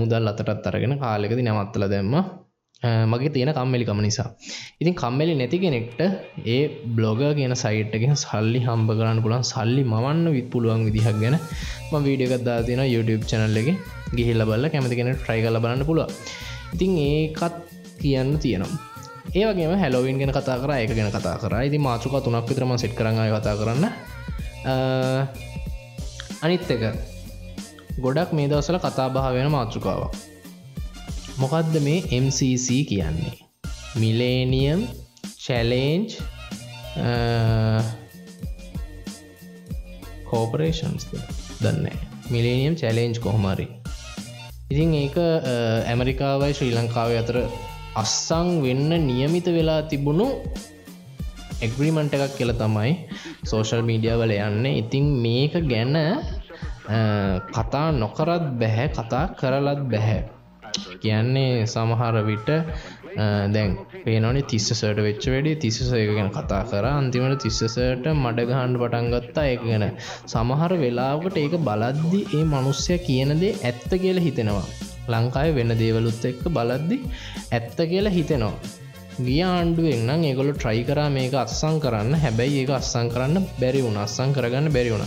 මුදල් 0.02 0.32
අතටත් 0.32 0.68
අරගෙන 0.72 0.96
කාලෙකති 1.04 1.46
නැමත්තල 1.48 1.86
දැම්ම. 1.94 2.16
මගේ 2.84 3.32
තියෙන 3.36 3.52
කම්මලිකම 3.58 4.00
නිසා. 4.06 4.28
ඉතින් 4.82 4.96
කම්මලි 5.02 5.34
නැති 5.42 5.58
කෙනෙක්ට 5.63 6.02
ඒ 6.56 6.62
බ්ලොග 6.98 7.22
කියන 7.40 7.56
සයිට්ගෙන් 7.63 8.16
සල්ලි 8.24 8.62
හම්බ 8.68 8.90
කරන්න 9.00 9.22
පුළන් 9.25 9.46
සල්ලි 9.54 9.84
මවන්න 9.94 10.25
විත් 10.38 10.48
පුළුවන් 10.54 10.86
විදිහක් 10.88 11.20
ගැන 11.24 11.38
ම 11.92 11.94
වීඩියගත්දා 12.08 12.58
තින 12.70 12.82
YouTube 12.94 13.24
චනල්ල 13.30 13.60
එක. 13.63 13.70
ගිහිල්ල 14.18 14.44
බල්ල 14.50 14.66
කැමති 14.74 14.98
කෙන 15.00 15.13
ට්‍රයි 15.13 15.40
කල 15.46 15.60
බලන්න 15.66 15.86
පුළුව 15.90 16.10
ඉතින් 16.74 16.98
ඒකත් 16.98 17.56
කියන්න 18.02 18.34
තියෙනවා. 18.44 18.82
ඒවගේම 19.40 19.74
හැලෝවින් 19.84 20.20
ගෙන 20.22 20.34
කතා 20.38 20.58
කර 20.62 20.72
එක 20.75 20.92
ගැන 20.98 21.10
කතා 21.16 21.38
කර. 21.44 21.54
ඉති 21.68 21.78
මාචුක 21.88 22.16
තුනක් 22.25 22.50
විතරම 22.50 22.75
සෙට් 22.78 22.94
කරඟ 23.00 23.22
කතා 23.38 23.56
කරන්න. 23.62 23.86
අනිත් 26.44 26.72
එක. 26.75 26.84
ගොඩක් 28.04 28.30
මේ 28.38 28.50
දවසල 28.52 28.78
කතා 28.86 29.08
බහ 29.16 29.28
වෙන 29.38 29.52
මාතෘකාවක්. 29.56 30.33
මොකක්ද 31.42 31.75
මේ 31.86 32.00
MCC 32.24 32.68
කියන්නේ? 32.90 33.38
මිලේනියම් 34.02 34.82
චැලේන්ජ් 35.46 36.18
කෝපරේෂන්ස් 40.30 41.06
දන්න 41.62 41.88
මිලේනියම් 42.34 42.75
චැලේන්ජ් 42.82 43.18
කොහොමරි 43.25 43.68
ඉතින් 44.72 44.94
ඒක 45.00 45.18
ඇමරිකාවයි 45.92 46.58
ශ්‍රී 46.58 46.75
ලංකාව 46.78 47.16
අතර 47.22 47.38
අස්සං 48.02 48.48
වෙන්න 48.66 48.92
නියමිත 49.10 49.48
වෙලා 49.58 49.82
තිබුණු 49.92 50.28
එක්ග්‍රීමන්ට 51.66 52.16
එකක් 52.18 52.34
කියල 52.38 52.52
තමයි 52.62 52.94
සෝෂල් 53.50 53.84
මීඩිය 53.90 54.16
වල 54.22 54.34
යන්න. 54.38 54.66
ඉතින් 54.82 55.06
මේක 55.24 55.54
ගැන 55.72 55.96
කතා 57.56 57.88
නොකරත් 58.02 58.46
බැහැ 58.62 58.88
කතා 58.98 59.25
කරලත් 59.40 59.84
බැහැ. 59.92 60.22
කියන්නේ 61.03 61.65
සමහර 61.65 62.15
විට 62.24 62.50
දැන් 63.53 63.72
පේනනි 64.06 64.42
තිස්සසට 64.44 65.00
වෙච්ච 65.00 65.25
වැඩි. 65.27 65.53
තිස්සස 65.58 65.92
එක 65.94 66.12
ගැන 66.18 66.32
කතා 66.32 66.62
කර. 66.72 66.86
අන්තිමට 66.92 67.44
තිස්සසට 67.44 68.08
මඩගහන්ඩ 68.15 68.80
පටන්ගත්තා 68.84 69.46
එක 69.53 69.65
ගැන 69.65 69.86
සමහර 70.27 70.74
වෙලාවට 70.77 71.38
ඒක 71.38 71.58
බලද්දි 71.62 72.22
ඒ 72.32 72.44
මනුස්්‍යය 72.46 72.98
කියනදේ 73.00 73.58
ඇත්ත 73.62 73.92
කියලා 73.96 74.25
හිතෙනවා. 74.27 74.65
ලංකාය 75.08 75.51
වෙන 75.56 75.74
දේවලුත් 75.75 76.24
එක්ක 76.25 76.44
බලද්දි 76.50 76.98
ඇත්ත 77.51 77.77
කියලා 77.92 78.15
හිතෙනවා. 78.18 78.56
ගිය 79.20 79.42
ආණ්ඩුවෙන් 79.46 80.01
නම් 80.08 80.22
ඒගොල 80.24 80.50
ට්‍රයි 80.53 80.82
කරා 80.84 81.10
මේක 81.10 81.36
අත්සං 81.36 81.75
කරන්න. 81.80 82.13
හැබැයි 82.15 82.60
ඒක 82.62 82.72
අස්සං 82.72 83.13
කරන්න 83.13 83.46
බැරි 83.62 83.82
වුණ. 83.86 84.00
අස්සං 84.00 84.34
කරගන්න 84.34 84.74
බැරි 84.75 84.89
වුණ. 84.89 85.06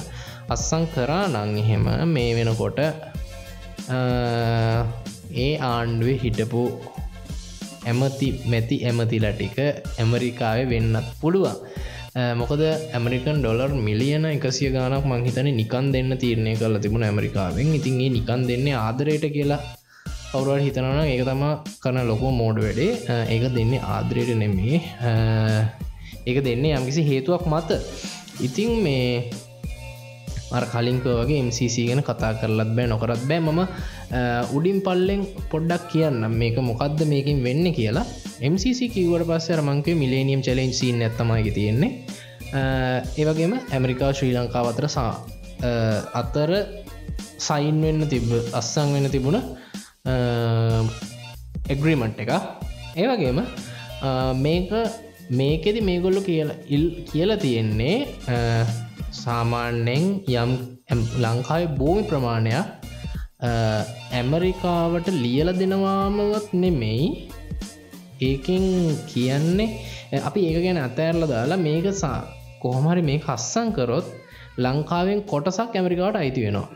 අස්සං 0.48 0.86
කරා 0.94 1.24
නං 1.26 1.58
එහෙම 1.58 1.86
මේ 2.08 2.30
වෙනකොට 2.38 2.78
ඒ 5.44 5.52
ආණ්ඩුවේ 5.70 6.18
හිටපු 6.24 6.62
ඇමති 7.90 8.28
මැති 8.52 8.76
ඇමතිලා 8.88 9.34
ටික 9.34 9.58
ඇමරිකාවේ 10.02 10.66
වෙන්නත් 10.72 11.08
පුළුවන්. 11.20 11.56
මොකද 12.40 12.62
ඇමරිකන් 12.96 13.40
ඩොලර් 13.40 13.72
මිලියන 13.86 14.24
එකසිය 14.34 14.70
ගානක් 14.76 15.08
මංහිතන 15.12 15.48
නිකන් 15.60 15.88
දෙන්න 15.94 16.12
තීරණය 16.22 16.54
කරලා 16.60 16.82
තිබුණ 16.84 17.08
ඇමරිකාවෙන්. 17.08 17.74
ඉතින් 17.78 18.00
ඒ 18.04 18.10
නිකන් 18.18 18.46
දෙන්නේ 18.50 18.76
ආදරයට 18.84 19.26
කියලා 19.36 19.60
කවුරුවට 20.30 20.64
හිතනවන 20.66 21.00
ඒක 21.06 21.24
තම 21.28 21.42
කරන 21.82 21.98
ලොකෝ 22.10 22.32
මෝඩ 22.40 22.58
වැඩේ. 22.64 22.92
ඒක 23.34 23.44
දෙන්නේ 23.56 23.82
ආදරයට 23.94 24.32
නෙමේ 24.42 24.78
ඒක 26.28 26.38
දෙන්නේ 26.46 26.76
යම්කිසි 26.78 27.08
හේතුවක් 27.10 27.44
මත. 27.52 27.70
ඉතිං 28.46 28.72
මේ 28.84 29.30
අර 30.56 30.64
කලින්ක 30.72 31.06
වගේ 31.20 31.40
MCC 31.46 31.76
ගැන 31.88 32.02
කතා 32.08 32.32
කරලත් 32.40 32.70
බෑ 32.76 32.86
නොකරත් 32.92 33.22
බෑ. 33.30 33.40
මම 33.40 33.60
උඩින් 34.56 34.78
පල්ලෙන් 34.86 35.22
පොඩ්ඩක් 35.52 35.88
කියන්න 35.92 36.20
මේක 36.40 36.56
මොකක්ද 36.70 37.00
මේකින් 37.12 37.42
වෙන්න 37.46 37.66
කියලා. 37.78 38.06
MCC 38.52 38.80
කිවට 38.94 39.26
පස්ස 39.30 39.48
රමංකේ 39.58 39.96
මිලේනියම් 40.02 40.40
චලෙන්් 40.46 40.72
සීන් 40.80 41.02
ඇත්තමයිග 41.06 41.48
තියෙන්නේ. 41.58 41.92
ඒවගේම 43.20 43.54
ඇමරිකා 43.74 44.10
ශ්‍රී 44.16 44.34
ලංකාව 44.36 44.66
අතර 44.72 44.86
සා 44.96 45.12
අතර 46.20 46.50
සයින් 47.46 47.80
වෙන්න 47.84 48.06
තිබ 48.12 48.28
අස්සං 48.60 48.92
වෙන්න 48.94 49.10
තිබුණ 49.14 49.38
එග්‍රීමට් 51.74 52.22
එක 52.24 52.30
ඒවගේම 53.02 53.40
මේක 54.44 54.70
මේකෙදි 55.30 55.80
මේගොල්ලු 55.80 56.20
කියලා 56.20 56.58
ඉල් 56.68 56.84
කියලා 57.10 57.42
තියෙන්නේ 57.44 57.96
සාමාන්‍යෙන් 59.22 60.04
යම් 60.34 60.52
ලංකාවේ 61.24 61.70
භූමි 61.78 62.02
ප්‍රමාණයක් 62.10 62.66
ඇමරිකාවට 64.18 65.08
ලියල 65.24 65.50
දෙනවාමවත් 65.60 66.48
නෙමෙයි. 66.62 67.06
ඒකින් 68.22 68.64
කියන්නේ 69.12 69.68
අපි 70.28 70.40
ඒක 70.48 70.58
ගැන 70.64 70.78
අතෑරල 70.78 71.26
දාලා 71.34 71.64
මේක 71.66 71.86
සා 72.02 72.18
කොහොමරි 72.62 73.02
මේ 73.02 73.18
කස්සං 73.18 73.68
කරොත් 73.76 74.06
ලංකාවෙන් 74.58 75.20
කොටසක් 75.32 75.74
ඇමරිකාවට 75.76 76.22
අයිති 76.22 76.44
වෙනවා. 76.46 76.68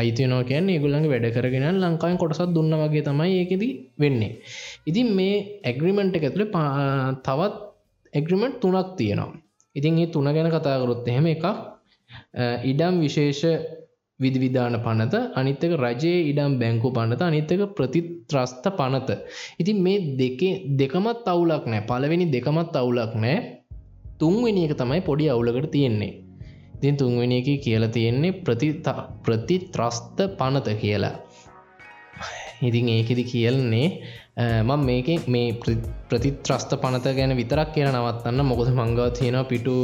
අයිතියනෝ 0.00 0.40
කියන්නේ 0.50 0.74
ඒගුල්ලඟ 0.76 1.06
වැඩ 1.12 1.28
කරගෙන 1.36 1.78
ලංකාවෙන් 1.82 2.18
කොටසත් 2.22 2.50
දුන්න 2.56 2.74
වගේ 2.82 3.04
තමයි 3.08 3.38
ඒකෙද 3.40 3.62
වෙන්නේ. 4.02 4.32
ඉතින් 4.86 5.08
මේ 5.18 5.36
ඇග්‍රිමෙන්ට් 5.70 6.16
එක 6.18 6.26
ඇතුළේ 6.26 6.50
තවත් 7.26 7.73
එග්‍රිමෙන්ට් 8.14 8.60
තුනක් 8.62 8.90
තියෙනවා. 8.98 9.32
ඉතින් 9.76 9.98
ඒ 9.98 10.06
තුන 10.06 10.28
ගැන 10.34 10.50
කතාකරොත් 10.50 11.08
එහෙම 11.08 11.26
එකක් 11.34 11.46
ඉඩම් 12.70 12.94
විශේෂ 13.04 13.42
විධවිධාන 14.20 14.76
පනත 14.84 15.14
අනිත්තක 15.34 15.72
රජයේ 15.82 16.18
ඉඩම් 16.30 16.52
බැංකු 16.60 16.88
පනත 16.96 17.20
අනිත්තක 17.22 17.62
ප්‍රතිත්‍රස්ථ 17.76 18.68
පනත. 18.78 19.10
ඉතින් 19.60 19.78
මේ 19.86 19.98
දෙකේ 20.20 20.52
දෙකමත් 20.80 21.26
අවුලක් 21.32 21.64
නෑ. 21.66 21.82
පලවෙනි 21.90 22.26
දෙකමත් 22.34 22.76
අවුලක් 22.80 23.14
නෑ. 23.16 23.36
තුන්වෙනි 24.20 24.60
එක 24.66 24.74
තමයි 24.80 25.00
පොඩි 25.08 25.30
අවුලකට 25.34 25.70
තියෙන්නේ. 25.74 26.12
ඉතින් 26.76 26.96
තුන්වෙනි 27.00 27.36
එක 27.40 27.48
කියලා 27.64 27.94
තියෙන්නේ 27.96 28.38
ප්‍රතිත්‍රස්ථ 29.26 30.20
පනත 30.38 30.66
කියලා. 30.82 31.14
ඉතින් 32.62 32.88
ඒකෙදි 32.88 33.24
කියල්න්නේ 33.24 33.86
මං 34.36 34.80
මේක 34.86 35.28
මේ 35.28 35.52
ප්‍රතිත්‍රස්ථ 36.10 36.74
පනත 36.82 37.06
ගැන 37.18 37.36
විතරක් 37.40 37.68
කියන 37.74 37.88
නවත්තන්න. 37.90 38.40
මොකද 38.50 38.68
මංගව 38.74 39.12
තියෙන 39.18 39.38
පිටු 39.46 39.74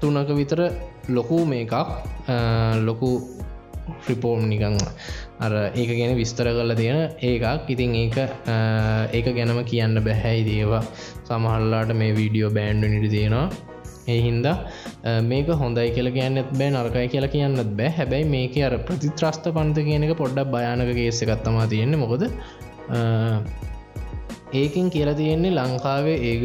තුනක 0.00 0.30
විතර 0.40 0.60
ලොකු 1.08 1.38
මේකක්. 1.44 1.74
ලොකු 2.86 3.10
ෆ්‍රිපෝම් 4.02 4.46
නිකං 4.48 4.78
අර 5.40 5.52
ඒක 5.74 5.90
ගැන 5.98 6.14
විස්තර 6.20 6.46
කල 6.58 6.74
තියෙන 6.80 6.98
ඒකක් 7.20 7.70
ඉතින් 7.74 7.94
ඒක 8.02 8.16
ඒක 9.12 9.26
ගැනම 9.36 9.60
කියන්න 9.64 9.98
බැහැයි 10.06 10.46
දේවා 10.50 10.82
සමහල්ලාට 11.28 11.90
මේ 11.94 12.14
වීඩියෝ 12.14 12.50
බෑන්ඩු 12.58 12.86
නිට 12.88 13.10
තියෙනවා. 13.10 13.50
ඒ 14.08 14.18
හින්දා 14.26 14.56
මේක 15.30 15.48
හොඳයි 15.62 15.88
කියල 15.96 16.10
කියන්නත් 16.16 16.50
බෑ 16.58 16.70
නරකයි 16.74 17.06
කියලා 17.14 17.32
කියන්නත් 17.36 17.70
බෑ. 17.78 17.92
හැබැයි 17.98 18.32
මේක 18.34 18.58
අර 18.68 18.74
ප්‍රතිත්‍රස්ථ 18.88 19.48
පන්ත 19.56 19.86
කියනක 19.88 20.12
පොඩ්ඩක් 20.22 20.52
භයානක 20.54 20.92
ගේෙසකත්තමා 20.98 21.66
තියෙන්නේ. 21.72 22.02
මොකද 22.04 22.22
ඒකින් 24.54 24.90
කියලා 24.90 25.16
තියෙන්නේ 25.20 25.56
ලංකාවේ 25.58 26.16
ඒ 26.28 26.36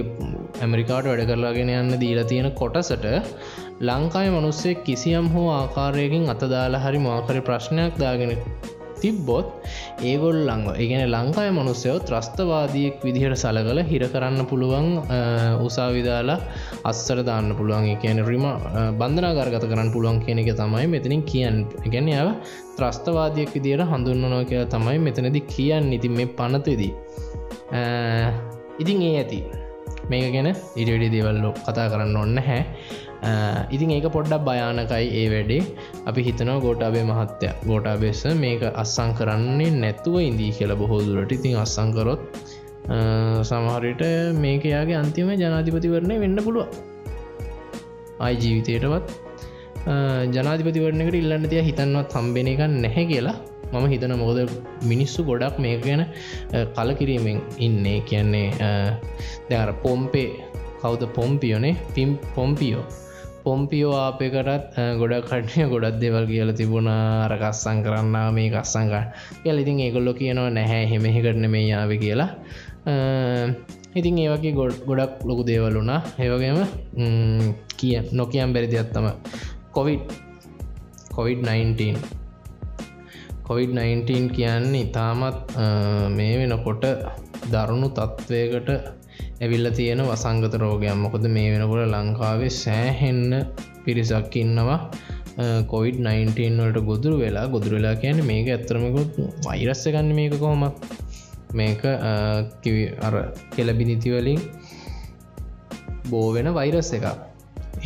ඇමරිකාට 0.62 1.08
වැඩ 1.10 1.24
කරලාගෙන 1.30 1.70
යන්න 1.78 2.00
දීලා 2.02 2.28
තියෙන 2.32 2.52
කොටසට 2.62 3.06
ලංකායි 3.90 4.32
මනුස්සේ 4.36 4.76
කිසියම් 4.88 5.28
හෝ 5.36 5.48
ආකාරයකින් 5.52 6.26
අතදාලා 6.34 6.84
හරි 6.86 7.00
මාකරි 7.08 7.42
ප්‍රශ්නයක් 7.50 7.94
දාගෙන 8.04 8.34
තිබ්බොත් 9.04 9.48
ඒගොල්ලංග 10.10 10.66
ඒගෙන 10.82 11.04
ලංකාය 11.16 11.50
මනුස්සයෝ 11.58 11.98
ත්‍රස්තවාදියෙක් 12.10 12.98
විදිහට 13.08 13.38
සලකල 13.44 13.80
හිර 13.92 14.04
කරන්න 14.14 14.42
පුළුවන් 14.52 14.90
උසාවිදාලා 15.68 16.40
අස්සර 16.92 17.20
දාන්න 17.30 17.50
පුළුවන්. 17.60 17.88
කියන 18.02 18.20
රිම 18.30 18.46
බන්ධනාගර්ගත 19.00 19.66
කරන්න 19.72 19.90
පුළුවන් 19.96 20.20
කියන 20.26 20.40
එක 20.44 20.52
තමයි 20.62 20.88
මෙතනින් 20.96 21.24
කියන්න. 21.32 21.58
ගැන 21.94 22.08
යාව 22.16 22.30
ත්‍රස්තවාදයක් 22.78 23.52
විදියට 23.56 23.88
හඳුන්නනවා 23.92 24.44
කියලා 24.52 24.72
තමයි 24.76 25.00
මෙතනදි 25.08 25.42
කියන්න. 25.54 25.94
ඉතින් 25.98 26.14
මේ 26.20 26.30
පනතදී 26.40 26.94
ඉතින් 28.82 29.02
ඒ 29.08 29.14
ඇති. 29.22 29.42
මේක 30.10 30.26
ගැන 30.34 30.50
ඉඩඩි 30.82 31.08
දේවල්ලෝ 31.14 31.54
කතා 31.66 31.88
කරන්න 31.92 32.18
ඔන්න 32.24 32.38
හැ 32.48 32.62
ඉතින් 33.76 33.92
ඒක 33.96 34.08
පොඩ්ඩක් 34.16 34.46
භයානකයි 34.50 35.08
ඒ 35.22 35.28
වැඩේ. 35.34 35.62
අපි 36.10 36.22
හිතනව 36.28 36.58
ගෝටාබේ 36.66 37.06
මහත්තය. 37.10 37.50
ගෝටාබෙස 37.70 38.22
මේක 38.44 38.64
අස්සං 38.84 39.12
කරන්නේ 39.20 39.72
නැතුව 39.84 40.16
ඉදී 40.30 40.52
කියල 40.60 40.74
බොහෝදුරට 40.82 41.36
ඉතින් 41.38 41.58
අස්සංකරොත් 41.66 42.22
සමහරට 43.50 44.02
මේක 44.44 44.64
යාගේ 44.76 44.98
අන්තිම 45.04 45.30
ජනාධිපතිවරණය 45.44 46.16
වෙන්න 46.24 46.40
පුළුව 46.48 46.68
අයි 48.26 48.36
ජීවිතයටවත් 48.44 49.08
ජනාධිපතිවරණකට 50.36 51.16
ඉල්ලන්න 51.22 51.46
තිය 51.52 51.62
හිතන්වත් 51.70 52.12
හම්බෙන 52.18 52.50
එක 52.54 52.62
නැහැ 52.84 53.06
කියලා. 53.12 53.38
මම 53.74 53.86
හිතන 53.94 54.14
මොකද 54.22 54.40
මිනිස්සු 54.92 55.22
ගොඩක් 55.30 55.56
මේ 55.66 55.76
ගැන 55.86 56.02
කලකිරීමෙන් 56.78 57.38
ඉන්නේ. 57.68 58.00
කියන්නේ 58.10 58.48
දැර 59.50 59.70
පොම්පේ 59.86 60.30
කවුද 60.82 61.04
පොම්පියෝනේ? 61.18 61.76
පිම් 61.96 62.12
පොම්පියෝ. 62.36 62.84
පොම්පියෝ 63.44 63.94
ආපයකටත් 64.06 64.78
ගොඩක් 65.02 65.28
කටය 65.30 65.68
ගොඩක් 65.74 66.00
දෙවල් 66.04 66.26
කියල 66.32 66.50
තිබුණා. 66.60 67.26
අරකස්සං 67.26 67.84
කරන්න 67.86 68.34
මේ 68.38 68.50
කස්සංක 68.56 68.94
කියල. 69.44 69.58
ඉතින් 69.64 69.80
ඒගොල්ලො 69.86 70.14
කියනවා 70.22 70.56
නැහැ 70.58 70.84
හෙමෙහි 70.94 71.22
කරන 71.26 71.46
මේ 71.56 71.66
යාව 71.72 71.92
කියලා. 72.04 72.30
ඉතින් 74.00 74.18
ඒවගේ 74.24 74.54
ගොඩ 74.60 74.76
ගොඩක් 74.90 75.26
ලොකු 75.30 75.44
දේවල් 75.52 75.76
වුණා. 75.80 76.02
ඒවගේම 76.24 76.60
කිය 77.80 77.98
නොකියම් 78.20 78.54
බැරිදි 78.56 78.78
අත්තම 78.84 79.08
කොවිඩ් 79.76 80.06
කොවිD-19 81.16 81.98
කොවිD-19 83.48 84.32
කියන්නේ 84.38 84.84
ඉතාමත් 84.86 85.38
මේ 86.18 86.34
වෙනකොට 86.40 86.84
දරුණු 87.54 87.88
තත්ත්වයකට 87.98 88.70
ඇවිල්ල 89.44 89.68
තියෙන 89.78 90.02
වසංගත 90.10 90.56
රෝගයක්. 90.64 90.96
මොකද 91.06 91.24
මේ 91.36 91.50
වෙනකොට 91.54 91.90
ලංකාවේ 91.94 92.52
සෑහෙන්න 92.64 93.32
පිරිසක් 93.86 94.36
ඉන්නවා. 94.44 94.80
කොවිD-19 95.72 96.60
වලට 96.62 96.84
ගොදුරු 96.90 97.16
වෙලා 97.24 97.46
ගොදුර 97.54 97.74
වෙලා 97.78 97.96
කියන 98.04 98.22
මේක 98.32 98.48
ඇත්තරමකුත් 98.56 99.18
වෛරස්ස 99.48 99.84
ගන්න 99.94 100.14
මේක 100.20 100.36
කොහොමත්. 100.44 100.86
මේක 101.60 101.82
අර 103.08 103.16
කෙලබිනිතිවලින් 103.56 104.42
බෝවෙන 106.12 106.54
වෛරස් 106.60 106.92
එකක්. 106.98 107.31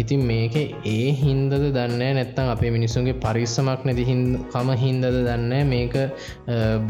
ඉතින් 0.01 0.21
මේක 0.29 0.55
ඒ 0.93 1.09
හින්දද 1.21 1.53
දන්න 1.77 2.01
නැත්තම් 2.17 2.47
අපේ 2.53 2.71
මිනිස්සුන්ගේ 2.75 3.15
පරිස්සමක් 3.25 3.81
නැති 3.87 4.05
කම 4.53 4.69
හින්දද 4.83 5.05
දන්න 5.27 5.53
මේක 5.73 5.95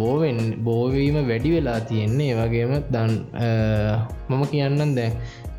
බෝවෙන් 0.01 0.39
බෝවීම 0.67 1.17
වැඩි 1.31 1.55
වෙලා 1.55 1.79
තියෙන්නේ. 1.91 2.29
ඒවගේම 2.33 2.73
දන් 2.95 3.11
මම 4.29 4.43
කියන්නම් 4.53 4.95
දැන් 4.99 5.17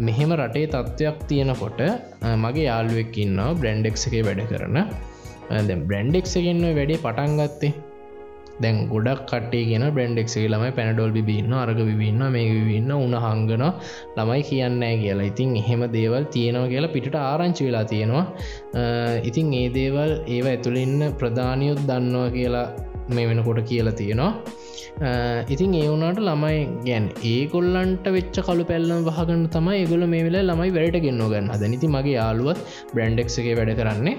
මෙහෙම 0.08 0.32
රටේ 0.40 0.66
තත්ත්වයක් 0.74 1.18
තියෙනකොට 1.32 1.82
මගේ 2.44 2.66
යාළුවෙක් 2.70 3.18
ඉන්නවා 3.26 3.50
බ්‍රන්්ඩෙක් 3.62 3.96
එකේ 4.06 4.24
වැඩ 4.28 4.42
කරන. 4.52 4.78
දැ 5.68 5.76
බ්‍රන්්ඩෙක් 5.90 6.26
එකෙන්ව 6.40 6.72
වැඩේ 6.78 7.02
පටන්ගත්තේ 7.04 7.72
දැන් 8.62 8.76
ගොඩක් 8.92 9.22
කටේ 9.30 9.64
ගෙන 9.70 9.84
බ්‍රන්ඩෙක්ේ 9.96 10.46
ළමයි 10.52 10.72
පැනඩොල් 10.78 11.12
බින්න 11.30 11.54
අරග 11.62 11.80
වින්න 12.02 12.22
මේ 12.36 12.52
වින්න 12.70 12.90
උන 12.96 13.14
හංගන 13.24 13.64
ළමයි 14.18 14.42
කියන්නෑ 14.50 14.96
කියලා. 15.02 15.30
ඉතින් 15.32 15.56
එහෙම 15.62 15.82
දේවල් 15.96 16.26
තියෙනවා 16.36 16.70
කියලා 16.72 16.94
පිට 16.96 17.16
ආරංචි 17.22 17.68
වෙලා 17.68 17.84
තියෙනවා. 17.92 18.24
ඉතින් 19.30 19.54
ඒ 19.62 19.66
දේවල් 19.78 20.12
ඒව 20.36 20.46
ඇතුළඉන්න 20.52 21.02
ප්‍රධානයුත් 21.22 21.82
දන්නවා 21.90 22.28
කියලා 22.36 22.66
මේ 23.16 23.26
වෙනකොට 23.30 23.60
කියලා 23.72 23.98
තියෙනවා. 24.02 24.32
ඉතින් 25.54 25.74
ඒ 25.80 25.88
වුණට 25.90 26.20
ළමයි 26.28 26.60
ගැන් 26.86 27.06
ඒගොල්ලන්ට 27.32 28.06
වෙච්ච 28.14 28.38
කලු 28.46 28.64
පැල්ලම් 28.70 29.02
වහගන්න 29.08 29.42
තම 29.56 29.68
ඒගොල 29.80 30.04
මේ 30.14 30.22
වෙලා 30.28 30.46
ළමයි 30.50 30.72
වැඩට 30.78 31.04
ගෙන්න්න 31.06 31.26
ගන්න 31.32 31.52
අද 31.56 31.64
නිති 31.74 31.92
මගේ 31.96 32.16
යාලුවත් 32.20 32.62
බ්‍රන්ඩෙක් 32.94 33.28
එක 33.42 33.50
වැඩ 33.60 33.74
කරන්නේ. 33.80 34.16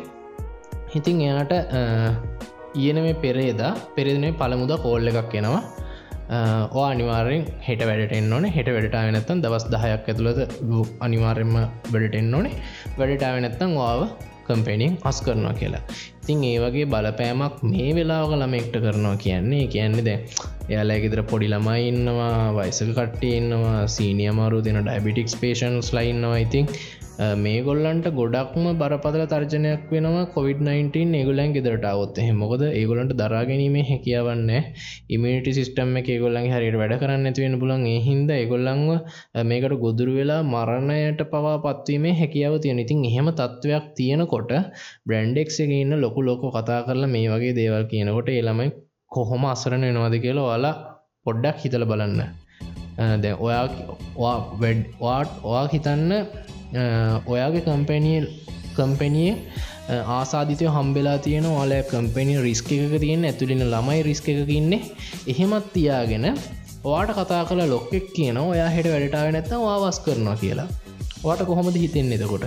ඉතින් 0.98 1.26
එයාට 1.26 1.54
ඊයන 2.82 3.00
මේ 3.06 3.18
පෙරේදා 3.26 3.74
පෙරදිනේ 3.96 4.38
පළමුද 4.42 4.74
කෝල්ල 4.86 5.12
එකක් 5.12 5.36
එනවා. 5.42 5.62
ඕ 6.78 6.86
අනිවාරෙන් 6.92 7.44
හෙට 7.68 7.82
වැඩටෙන් 7.90 8.34
ඕන. 8.34 8.46
හෙට 8.56 8.70
වැඩටාව 8.76 9.12
නැත්තන් 9.16 9.44
දවස් 9.44 9.66
දහයක් 9.74 10.10
ඇතුළද 10.12 10.40
අනිවාර්යෙන්ම 11.08 11.56
වැඩටෙන් 11.94 12.34
ඕනේ. 12.40 12.56
වැඩටාව 13.00 13.40
නැත්තන් 13.46 13.78
වාව 13.82 14.02
කම්පෙනිින් 14.48 14.94
අස් 15.10 15.18
කරනවා 15.26 15.56
කියලා. 15.62 15.84
ඉතින් 16.22 16.44
ඒ 16.50 16.60
වගේ 16.64 16.86
බලපෑමක් 16.94 17.58
මේ 17.72 17.90
වෙලාවක 17.98 18.34
ළමෙක්ට 18.42 18.78
කරනවා 18.86 19.16
කියන්නේ. 19.26 19.64
කියන්නේ 19.74 20.06
දැ 20.10 20.18
එයාලා 20.70 21.00
ගෙදර 21.04 21.22
පොඩි 21.32 21.48
ළමයි 21.54 21.88
ඉන්නවා 21.92 22.38
වයිසක 22.58 22.92
කට්ටේ 22.98 23.34
ඉන්නවා 23.42 23.82
සීනියමරු 23.96 24.60
දෙන 24.68 24.80
ඩයිබිටික්ස් 24.82 25.36
පේෂන්ස් 25.42 25.92
ලයින්නවා 25.98 26.40
ඉතින් 26.46 26.66
මේ 27.18 27.62
ගොල්ලන්ට 27.64 28.08
ගොඩක්ම 28.14 28.66
බරපතල 28.80 29.24
තර්ජනයක් 29.32 29.86
වෙනවා 29.92 30.26
කොවිD-19 30.34 31.16
ඒගොලන් 31.20 31.54
ගෙදරට 31.56 31.86
අවොත් 31.92 32.18
හෙමොකද 32.20 32.64
ඒගොලන්ට 32.70 33.14
දරාගැනීමේ 33.22 33.86
හැකියවන්න 33.88 34.52
ඉමිට 35.10 35.48
සිස්ටම් 35.58 35.96
එක 36.02 36.10
ගොල්ලන් 36.24 36.50
හරියට 36.52 36.78
වැඩ 36.78 36.94
කරන්න 37.02 37.30
ඇතිවෙන 37.30 37.56
පුලන් 37.62 37.86
එහින්ද 37.90 38.30
ඒගොල්ලංව 38.32 38.92
මේකට 39.52 39.76
ගොදුරු 39.84 40.14
වෙලා 40.18 40.42
මරණයට 40.46 41.24
පවා 41.32 41.56
පත්වීමේ 41.64 42.14
හැකියාව 42.20 42.58
තියෙන 42.66 42.82
ඉතින් 42.84 43.02
එහෙම 43.10 43.32
තත්ත්වයක් 43.32 43.88
තියෙනකොට 43.98 44.54
බ්‍රන්්ඩෙක් 45.08 45.50
එක 45.58 45.74
ඉන්න 45.76 45.98
ලොකු 46.04 46.26
ලොක 46.28 46.46
කතා 46.50 46.82
කරලා 46.88 47.14
මේ 47.16 47.32
වගේ 47.34 47.56
දේවල් 47.60 47.88
කියනකොට 47.94 48.30
ඒළමයි 48.30 48.70
කොහොම 49.10 49.48
අසරණ 49.54 49.88
වෙනවාද 49.88 50.18
කියලා 50.20 50.46
ඔයාලා 50.50 50.76
පොඩ්ඩක් 51.26 51.58
හිතල 51.64 51.86
බලන්න. 51.86 52.22
දැ 53.24 53.34
ඔයා 53.40 53.66
වැඩ් 54.62 54.86
වාට් 55.02 55.34
ඔයා 55.44 55.66
හිතන්න 55.74 56.14
ඔයාගේ 57.26 57.64
කම්පැනිය 57.68 58.20
කම්පැනිය 58.76 59.32
ආසාධිතය 60.18 60.66
හම්බෙලා 60.76 61.18
තියෙන 61.26 61.46
ඔල 61.46 61.74
කම්පැනි 61.92 62.34
රිස්ක 62.48 62.72
එක 62.72 62.96
තියෙන 63.04 63.26
ඇතුලින 63.30 63.64
ළමයි 63.74 64.02
රිස්ක 64.10 64.28
එක 64.30 64.50
ඉන්නේ. 64.50 64.82
එහෙමත් 65.28 65.68
තියාගෙන 65.76 66.26
ඔයාට 66.84 67.14
කතා 67.20 67.44
කළ 67.46 67.64
ලොක්කෙක් 67.74 68.12
කියන 68.16 68.38
ඔයා 68.38 68.70
හෙට 68.76 68.90
වැඩටාව 68.94 69.32
නැත්තම් 69.36 69.64
වාවස් 69.68 70.00
කරනවා 70.06 70.36
කියලා. 70.44 70.68
වාට 71.24 71.46
කොහොමද 71.50 71.78
හිතෙන් 71.84 72.12
එතකොට? 72.12 72.46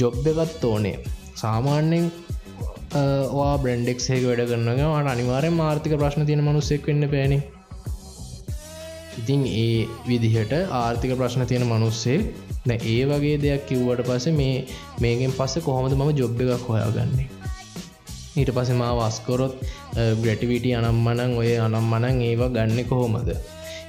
ජොබ් 0.00 0.26
එකත් 0.26 0.64
ඕනේ. 0.64 0.96
සාමාන්‍යෙන් 1.34 2.12
වා 3.38 3.54
බ්‍රන්ඩෙක් 3.62 4.00
ේක 4.08 4.24
වැඩ 4.28 4.44
කරන්නග 4.50 4.80
ට 4.80 5.12
අනිවාරය 5.14 5.50
මාර්ථික 5.60 5.96
ප්‍රශ්න 6.00 6.26
තියෙන 6.28 6.44
මනුස්සෙක් 6.44 6.86
වෙන්න 6.88 7.08
පැන 7.14 7.34
ඉතින් 9.18 9.42
ඒ 9.46 9.88
විදිහට 10.08 10.52
ආර්ථික 10.72 11.12
ප්‍රශ්න 11.16 11.44
තියෙන 11.46 11.66
මනුස්සේ 11.66 12.18
දැ 12.66 12.78
ඒ 12.86 13.04
වගේ 13.04 13.36
දෙයක් 13.36 13.62
කිව්වට 13.68 14.06
පස 14.08 14.26
මේ 14.32 14.56
මේගෙන් 15.00 15.32
පස්ස 15.38 15.64
කොහොමද 15.64 15.94
මම 15.94 16.10
ජොබ් 16.16 16.40
එකක් 16.40 16.68
හොයාගන්නේ? 16.68 17.28
ඊට 18.36 18.50
පස 18.56 18.70
මා 18.72 18.92
වස්කොරොත් 18.98 19.54
ග්‍රටිවිට 20.22 20.66
අනම්මනං 20.78 21.34
ඔය 21.36 21.50
අනම්මනං 21.58 22.22
ඒවා 22.22 22.48
ගන්න 22.48 22.84
කොහොමද? 22.84 23.28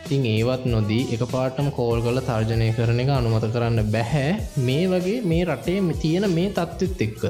ඉතින් 0.05 0.25
ඒවත් 0.27 0.63
නොදී 0.65 1.03
එක 1.15 1.21
පාටම 1.33 1.67
කෝල් 1.77 1.99
කල 2.05 2.19
තර්ජනය 2.29 2.67
කරන 2.77 2.99
එක 3.03 3.11
අනුමත 3.17 3.45
කරන්න 3.53 3.79
බැහැ. 3.93 4.31
මේ 4.67 4.85
වගේ 4.91 5.21
මේ 5.31 5.45
රටේ 5.45 5.95
තියෙන 6.01 6.27
මේ 6.37 6.49
තත්ත්වත් 6.57 7.01
එක්ක. 7.05 7.23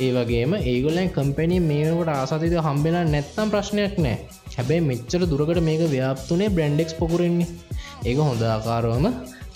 ඒ 0.00 0.10
වගේම 0.16 0.54
ඒගොලන් 0.62 1.10
කම්පැනි 1.16 1.58
මේකට 1.70 2.12
ආසතිද 2.14 2.56
හම්බෙලා 2.68 3.04
නැත්තම් 3.14 3.52
ප්‍රශ්නයක් 3.54 3.98
නෑ. 4.06 4.16
හැබැයි 4.56 4.88
මෙච්චර 4.90 5.22
දුරකට 5.32 5.62
මේක 5.68 5.82
ව්‍යාප්තුනේ 5.94 6.54
බ්‍රන්ඩෙක්ස් 6.56 6.98
පොකුරෙන්නේ 7.00 7.48
ඒක 8.06 8.18
හොඳ 8.28 8.42
ආකාරවම 8.46 9.06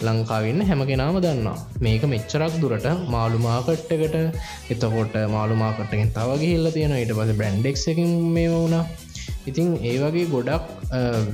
ලංකාවන්න 0.06 0.60
හැම 0.68 0.82
කෙනාම 0.90 1.16
දන්නවා. 1.24 1.56
මේක 1.84 2.02
මෙච්චරක් 2.14 2.54
දුරට 2.62 2.86
මාළුමාකට්ටකට 3.14 4.16
එතකොට 4.72 5.14
මාළුමාකට්ටකින් 5.36 6.14
තවගේ 6.16 6.52
හිල්ල 6.52 6.70
තියෙන 6.76 6.96
ඊට 7.00 7.14
පස 7.18 7.36
බ්‍රන්්ඩෙක් 7.40 7.76
එකින් 7.92 8.10
මේ 8.36 8.48
වුණා. 8.54 8.84
ඉතින් 9.46 9.68
ඒ 9.90 9.96
වගේ 10.02 10.26
ගොඩක් 10.34 10.64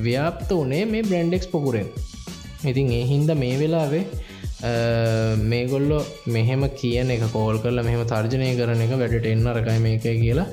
ව්‍යාප්ත 0.06 0.50
වනේ 0.60 0.84
මේ 0.92 1.02
බ්‍රන්්ඩෙක්ස් 1.02 1.48
පොකුරෙන් 1.54 1.88
ඉතින් 2.64 2.92
ඒ 2.98 3.04
හින්ද 3.12 3.32
මේ 3.42 3.56
වෙලාවේ 3.62 4.04
මේගොල්ලො 5.44 5.98
මෙහෙම 6.28 6.62
කියන 6.80 7.10
එක 7.10 7.24
කෝල් 7.32 7.58
කරල 7.58 7.82
මෙහම 7.82 8.02
තර්ජනය 8.06 8.50
කරන 8.60 8.82
එක 8.86 8.94
වැඩට 8.94 9.26
එන්න 9.26 9.46
රකයි 9.56 9.78
මේක 9.86 10.06
කියලා 10.22 10.48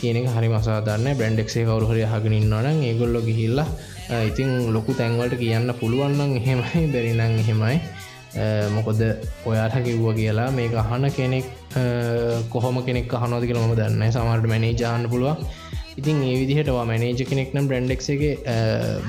කියන 0.00 0.20
එක 0.20 0.28
හරි 0.36 0.48
මසාධරන්න 0.54 1.18
බ්‍රන්ඩෙක්සේ 1.20 1.66
කවරුහරි 1.70 2.04
හගෙනන්නවන 2.12 2.82
ඒගොල්ලො 2.90 3.22
ගිහිල්ලා 3.28 3.68
ඉතින් 4.30 4.72
ලොකු 4.72 4.92
තැන්වලට 4.94 5.38
කියන්න 5.38 5.74
පුළුවන්නම් 5.80 6.36
එහෙමයි 6.36 6.86
බැරිනං 6.92 7.20
එහෙමයි. 7.20 7.78
මොකොද 8.76 9.00
ඔයාට 9.46 9.74
කිව්ව 9.84 10.06
කියලා 10.14 10.50
මේ 10.50 10.68
අහන 10.76 11.04
කෙනෙක් 11.10 11.46
කොහොම 12.50 12.82
කෙනෙක් 12.86 13.12
අහනෝද 13.14 13.44
කියල 13.48 13.58
ම 13.60 13.74
දන්න 13.74 14.12
සමට 14.12 14.48
මැනේ 14.52 14.74
ජාන්න 14.74 15.08
පුළුව 15.08 15.38
ඉතින් 15.96 16.22
ඒ 16.22 16.36
විදිහටවා 16.40 16.84
මැනේජ 16.84 17.24
කෙනෙක් 17.24 17.50
නම් 17.54 17.66
බ්‍රන්ඩෙක්ගේ 17.68 18.34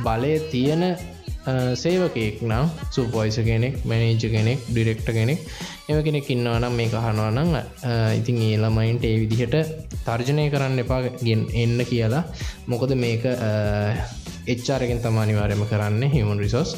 බලය 0.03 0.33
තියෙන 0.51 0.83
සේවකෙක් 1.75 2.41
නම් 2.41 2.67
සුපොයිස 2.91 3.37
කෙනෙක් 3.39 3.75
මැනේජ 3.85 4.25
කෙනෙක් 4.35 4.59
ඩිරෙක්ට 4.67 5.09
කෙනෙක් 5.11 5.39
එම 5.89 5.99
කෙනෙක් 6.03 6.29
ඉන්නවා 6.29 6.59
නම් 6.59 6.73
මේ 6.73 6.89
කහනවා 6.89 7.31
නම් 7.31 7.51
ඉතින් 8.19 8.41
ඒ 8.41 8.57
ළමයින්ට 8.57 9.05
ඒ 9.05 9.17
විදිහට 9.21 9.55
තර්ජනය 10.05 10.45
කරන්න 10.49 10.81
එපා 10.83 11.01
ගෙන් 11.19 11.41
එන්න 11.55 11.79
කියලා. 11.85 12.23
මොකද 12.67 12.91
මේක 12.95 13.23
එච්චාරගෙන් 14.47 15.01
තමානිවාරයම 15.05 15.63
කරන්න 15.65 16.03
හිමන් 16.09 16.39
රිසෝස් 16.39 16.71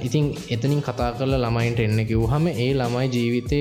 ඉතින් 0.00 0.24
එතනින් 0.50 0.80
කතා 0.82 1.12
කරල 1.16 1.34
ළමයින්ට 1.34 1.78
එන්න 1.80 2.00
කිව්හම 2.04 2.46
ඒ 2.54 2.68
ළමයි 2.74 3.06
ජීවිතය 3.14 3.60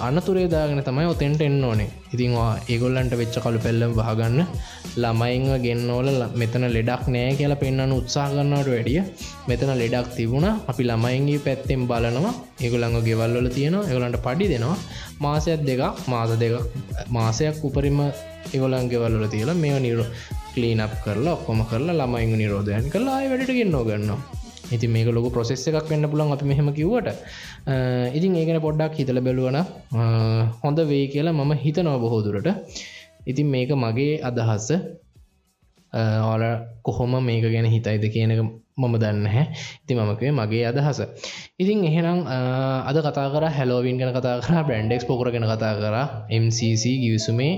අනතුරේ 0.00 0.46
දාගෙන 0.48 0.82
තමයි 0.82 1.06
ඔතෙන්ට 1.06 1.40
එන්න 1.40 1.64
ඕනේ. 1.64 1.86
ඉතින්වා 2.14 2.50
ඒගොල්ලන්ට 2.68 3.14
වෙච්ච 3.20 3.36
කළු 3.44 3.60
පෙල්ලම් 3.66 3.92
වහගන්න. 3.94 4.40
ළමයින්ව 4.96 5.52
ගෙන්නෝල 5.64 6.08
මෙතන 6.34 6.66
ලෙඩක් 6.68 7.04
නෑ 7.08 7.36
කියලා 7.38 7.60
පෙන්න්න 7.62 7.92
උත්සා 7.92 8.26
කරන්නට 8.30 8.66
වැඩිය 8.66 9.02
මෙතන 9.48 9.70
ලෙඩක් 9.82 10.08
තිබුණ. 10.16 10.46
අපි 10.66 10.82
ළමයින්ගේ 10.82 11.44
පැත්තෙන් 11.46 11.84
බලනවා. 11.86 12.32
ඒගොළඟ 12.60 12.98
ගෙවල්වල 13.06 13.48
තියෙනවා. 13.56 13.86
ඒගොලන්ට 13.88 14.18
පඩි 14.26 14.48
දෙනවා. 14.52 14.78
මාසයක් 15.20 15.62
දෙකක් 15.68 16.08
මාස 16.08 16.32
දෙක 16.42 16.54
මාසයක් 17.08 17.62
උපරිම 17.62 18.00
ඒගොලන්ගෙවල්ල 18.46 19.28
තියලා 19.28 19.54
මේ 19.56 19.78
නිරු 19.78 20.06
කලීනප් 20.54 20.92
කරලා 21.04 21.36
ඔක්කොම 21.38 21.62
කරලා 21.70 21.98
ළමයිංග 22.00 22.34
නිරෝධයන් 22.34 22.90
කරලා 22.92 23.20
වැඩට 23.24 23.56
ගෙන්න්නෝ 23.58 23.84
ගන්නවා 23.84 24.45
ඉති 24.72 24.86
මේක 24.88 25.08
ලොක 25.08 25.26
ප්‍රසෙස් 25.32 25.64
එකක් 25.68 25.88
වෙන්න 25.88 26.06
පුළන් 26.06 26.32
අපි 26.32 26.44
මෙහෙම 26.44 26.68
කිව්වට. 26.72 27.08
ඉතින් 28.12 28.36
ඒගෙන 28.36 28.60
පොඩ්ඩක් 28.60 28.94
හිතල 28.94 29.20
බැලුවන 29.20 29.58
හොඳ 30.62 30.78
වේ 30.84 31.06
කියලා 31.08 31.34
මම 31.34 31.52
හිතනව 31.56 31.96
බොහෝදුරට 32.00 32.48
ඉතින් 33.26 33.46
මේක 33.46 33.70
මගේ 33.76 34.20
අදහස්ස 34.22 34.70
ඕල 36.22 36.42
කොහොම 36.82 37.12
මේක 37.22 37.44
ගැන 37.44 37.66
හිතයිද 37.66 38.04
කියනක 38.08 38.40
මම 38.76 38.94
දන්න 38.94 39.26
හැ 39.26 39.44
ඉති 39.82 39.92
මමකේ 39.96 40.30
මගේ 40.32 40.64
අදහස. 40.66 41.00
ඉතින් 41.56 41.84
එහෙනම් 41.84 42.18
අද 42.84 42.96
කතා 42.98 43.26
කර 43.32 43.44
හැලෝවින් 43.50 43.96
ගැන 43.98 44.12
කතා 44.12 44.36
කර 44.40 44.64
බ්‍රන්ඩෙක්ස් 44.64 45.04
පොකර 45.04 45.30
ගැන 45.30 45.46
කතා 45.46 45.72
කර 45.76 45.96
MCC 46.36 46.84
ගිවිසුමේ 47.02 47.54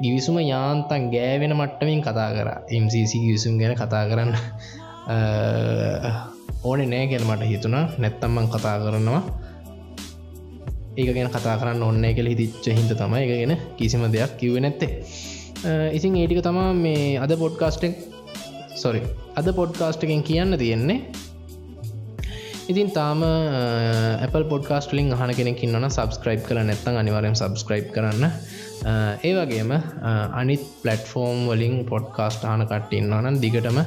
ගිවිසුම 0.00 0.36
යාන්තන් 0.42 1.10
ගෑවෙන 1.10 1.52
මට්ටමින් 1.52 2.00
කතා 2.00 2.30
කර. 2.32 2.48
MCC 2.74 3.12
ගිවිසුම් 3.18 3.58
ගැන 3.58 3.74
කතා 3.74 4.04
කරන්න. 4.06 4.32
ඕන 6.68 6.80
නෑ 6.92 7.06
ගැන 7.10 7.24
මට 7.28 7.50
හිතුණා. 7.52 7.84
නැත්තම්මන් 8.02 8.46
කතා 8.54 8.76
කරනවා. 8.84 9.22
ඒක 11.00 11.10
ගැන 11.16 11.30
කතා 11.34 11.56
කරන්න 11.60 11.82
ඔන්න 11.88 12.04
කෙල 12.16 12.28
හිතිච්ච 12.32 12.66
හිද 12.78 12.92
තමයි 13.00 13.22
එක 13.24 13.32
ගැන 13.32 13.54
කිසිම 13.78 14.02
දෙයක් 14.14 14.32
කිව්ව 14.40 14.56
නැත්තේ. 14.64 14.90
ඉසින් 15.96 16.16
ඒටික 16.20 16.42
තමා 16.46 16.68
මේ 16.84 17.18
අද 17.24 17.32
පොඩ්කාස්ටෙක් 17.42 17.94
සොරි 18.82 19.00
අද 19.40 19.48
පොඩ්කාස්ටකෙන් 19.58 20.22
කියන්න 20.28 20.58
තියෙන්නේ. 20.62 20.98
ඉතින් 22.70 22.88
තාම 22.96 23.22
Apple 24.26 24.44
පොඩ්කාස්ටලින් 24.52 25.12
හන 25.20 25.32
කෙනෙකින් 25.38 25.72
න 25.78 25.90
සබස්ක්‍රයිබ් 25.90 26.42
කළ 26.46 26.60
නැත්තන් 26.68 27.00
අනිවරෙන් 27.02 27.36
සබස්ක්‍රයිබ් 27.40 27.86
කරන්න. 27.94 28.24
ඒ 28.82 29.32
වගේම 29.38 29.72
අනිත් 30.40 30.62
පලටෆෝර්ම් 30.82 31.40
වලින් 31.50 31.76
පොඩ්කාස්ට 31.90 32.46
හන 32.50 32.64
කට්ටඉන්නවනන් 32.70 33.36
දිගටම 33.44 33.78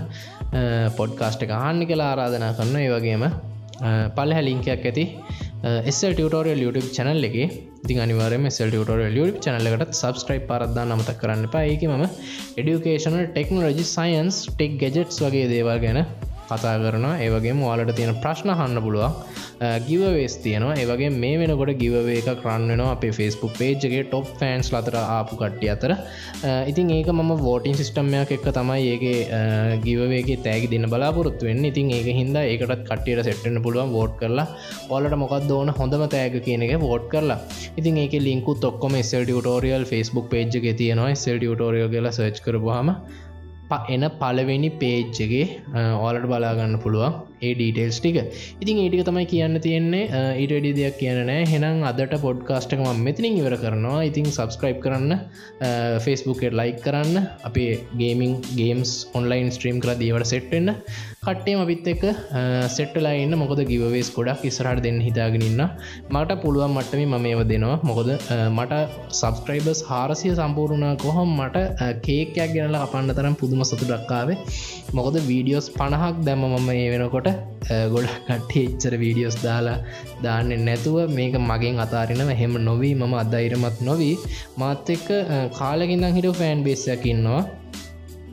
පොඩ්කාස්ට 0.99 1.45
එක 1.45 1.53
හන්නි 1.58 1.89
කලා 1.91 2.10
ආරාධනා 2.12 2.53
කරන්න 2.60 2.79
ඒ 2.84 2.91
වගේම 2.95 3.25
පල්ල 4.17 4.34
හැලිංකයක් 4.38 4.84
ඇති 4.89 5.06
එස්සල් 5.89 6.13
ටියටෝරියල් 6.13 6.62
YouTube 6.65 6.89
චැනල් 6.97 7.27
එක. 7.29 7.38
ති 7.88 7.95
අනිවරම 8.03 8.45
සල් 8.49 8.69
ටියටෝරියල් 8.71 9.17
YouTube 9.19 9.41
චැනලකට 9.45 9.95
සබස්ක්‍රයිප් 10.01 10.45
පරද්දා 10.51 10.86
නමත 10.89 11.15
කරන්න 11.21 11.47
පයික 11.56 11.88
ම 11.89 12.03
educational 12.60 13.25
technology 13.32 13.86
science 13.95 14.38
tech 14.51 14.77
gadgets 14.84 15.17
වගේ 15.25 15.49
දේවල් 15.53 15.82
ගැන 15.86 15.99
කතා 16.49 16.75
කරන 16.84 17.08
ඒවගේ 17.25 17.56
වාලට 17.62 17.95
තියෙන 17.99 18.19
ප්‍රශ්න 18.23 18.51
හන්න 18.60 18.84
පුළුවන්. 18.86 19.13
ගිවවේස් 19.88 20.36
තියනවා. 20.43 20.75
ඒවගේ 20.82 21.10
මේ 21.23 21.36
වෙනකොට 21.41 21.71
ගිවේ 21.82 22.17
එක 22.19 22.29
කරන්නවා 22.43 22.89
අපේ 22.95 23.12
ෆස්බුක් 23.17 23.53
පේජ්ගේ 23.60 24.03
ටොප් 24.10 24.27
ෆෑන්ස් 24.39 24.71
ලතර 24.73 24.97
ආපු 25.01 25.39
කට්ටිය 25.41 25.71
අතර. 25.75 25.91
ඉතින් 26.71 26.89
ඒක 26.97 27.10
මම 27.15 27.32
වෝටින් 27.45 27.77
සිිස්ටම්මයක් 27.79 28.34
එක්ක 28.38 28.47
තමයි 28.58 28.89
ඒගේ 28.93 29.41
ගිවවේගේ 29.86 30.39
තෑගි 30.47 30.71
දින 30.73 30.88
බලාපොරොත්තු 30.93 31.49
වෙන්න. 31.49 31.65
ඉතින් 31.71 31.91
ඒක 31.97 32.10
හින්ද 32.19 32.41
ඒකටත් 32.43 32.84
කටියට 32.89 33.23
සෙට්ටන්න 33.29 33.62
පුළුවන් 33.67 33.93
වෝට් 33.97 34.15
කරලා. 34.21 34.47
ඔලට 34.95 35.17
මොකක් 35.23 35.36
දෝන 35.51 35.73
හොඳම 35.79 36.06
තෑග 36.15 36.39
කියන 36.47 36.65
එක 36.67 36.75
වෝට් 36.88 37.06
කරලා. 37.13 37.39
ඉතින් 37.79 38.01
ඒක 38.03 38.15
ලින්කු 38.27 38.56
තොක්කොම 38.65 38.99
ස්ල් 39.01 39.23
ටියටෝරියල් 39.27 39.86
ෆස්බුක් 39.91 40.27
පේජ් 40.34 40.58
එක 40.60 40.65
තියෙනවා. 40.82 41.13
ස්ල් 41.23 41.38
ටියටෝරියල් 41.39 41.89
කියලා 41.93 42.17
සර්ච් 42.17 42.43
කරපුහම 42.45 42.89
එන 43.93 44.04
පලවෙනි 44.21 44.69
පේජ්ජගේ 44.82 45.45
ඕලට 46.06 46.26
බලාගන්න 46.32 46.76
පුළුවන් 46.84 47.13
ඒ 47.41 47.54
ඩීටේල්ස් 47.58 47.97
ටික. 47.99 48.17
ඉතින් 48.63 48.82
ඒටික 48.84 49.04
තමයි 49.08 49.26
කියන්න 49.34 49.60
තියෙන්නේ. 49.65 50.04
ඊටඩි 50.41 50.73
දෙයක් 50.80 50.99
කියනනෑ 51.02 51.47
හෙනම් 51.54 51.82
අදට 51.91 52.13
පොඩ්කාස්ටක 52.26 52.84
ම 52.84 53.02
මෙතිනින් 53.08 53.39
ඉවර 53.41 53.56
කරනවා. 53.63 54.04
ඉතින් 54.10 54.30
සබස්ක්‍රයිබ් 54.36 54.80
කරන්න 54.86 55.13
ෆස්බුකට 56.04 56.54
ලයික් 56.60 56.80
කරන්න. 56.86 57.30
අපේ 57.49 57.71
ගේමින් 58.02 58.38
ගේම්ස් 58.60 58.93
ඔන්ලයින් 59.19 59.49
ස්ට්‍රීම් 59.56 59.82
කර 59.84 59.97
දීවට 60.04 60.32
සෙට්ටෙන්න්න 60.34 60.78
කට්ටේ 61.25 61.55
අපිත් 61.63 61.88
එක 61.91 62.03
සෙට්ටලා 62.75 63.13
ඉන්න. 63.23 63.33
මොකද 63.41 63.62
ගිවවේස් 63.71 64.09
ගොඩක් 64.15 64.43
ඉස්රට 64.49 64.81
දෙන්න 64.86 64.99
හිතාගෙනන්න 65.07 65.62
මට 66.13 66.38
පුළුවන් 66.43 66.73
මට්ටම 66.77 67.13
මම 67.17 67.27
ඒව 67.31 67.41
දෙනවා. 67.51 67.77
මොකද 67.89 68.09
මට 68.57 68.73
සබස්ක්‍රයිබස් 69.19 69.81
හාරසිය 69.89 70.33
සම්පූර්ණා 70.39 70.93
කොහොම 71.03 71.31
මට 71.39 71.57
කේකයක් 72.07 72.53
ගැනලා 72.55 72.83
අපන්න 72.88 73.13
තරම් 73.19 73.36
පුදුම 73.41 73.63
සතු 73.69 73.81
ඩක්කාවේ 73.83 74.38
මොකද 74.99 75.17
වීඩියෝස් 75.29 75.69
පණහක් 75.77 76.17
දැම 76.27 76.45
මම 76.51 76.69
ඒ 76.75 76.89
වෙනකොට 76.93 77.29
ගොඩ 77.93 78.09
කට්ටේ 78.27 78.65
එච්චර 78.67 78.95
වීඩියෝස් 79.03 79.38
දාලා 79.45 79.77
දාන්න 80.25 80.53
නැතුව 80.67 80.97
මේක 81.17 81.36
මගෙන් 81.49 81.83
අතාරෙනව. 81.86 82.31
හෙම 82.41 82.53
නොවී 82.69 82.93
මම 83.01 83.13
අදයිරමත් 83.23 83.77
නොවී 83.89 84.15
මාත් 84.62 84.89
එක්ක 84.95 85.09
කාලකින්දම් 85.59 86.15
හිට 86.17 86.29
ෆෑන් 86.39 86.62
බේසයකින්නවා 86.67 87.41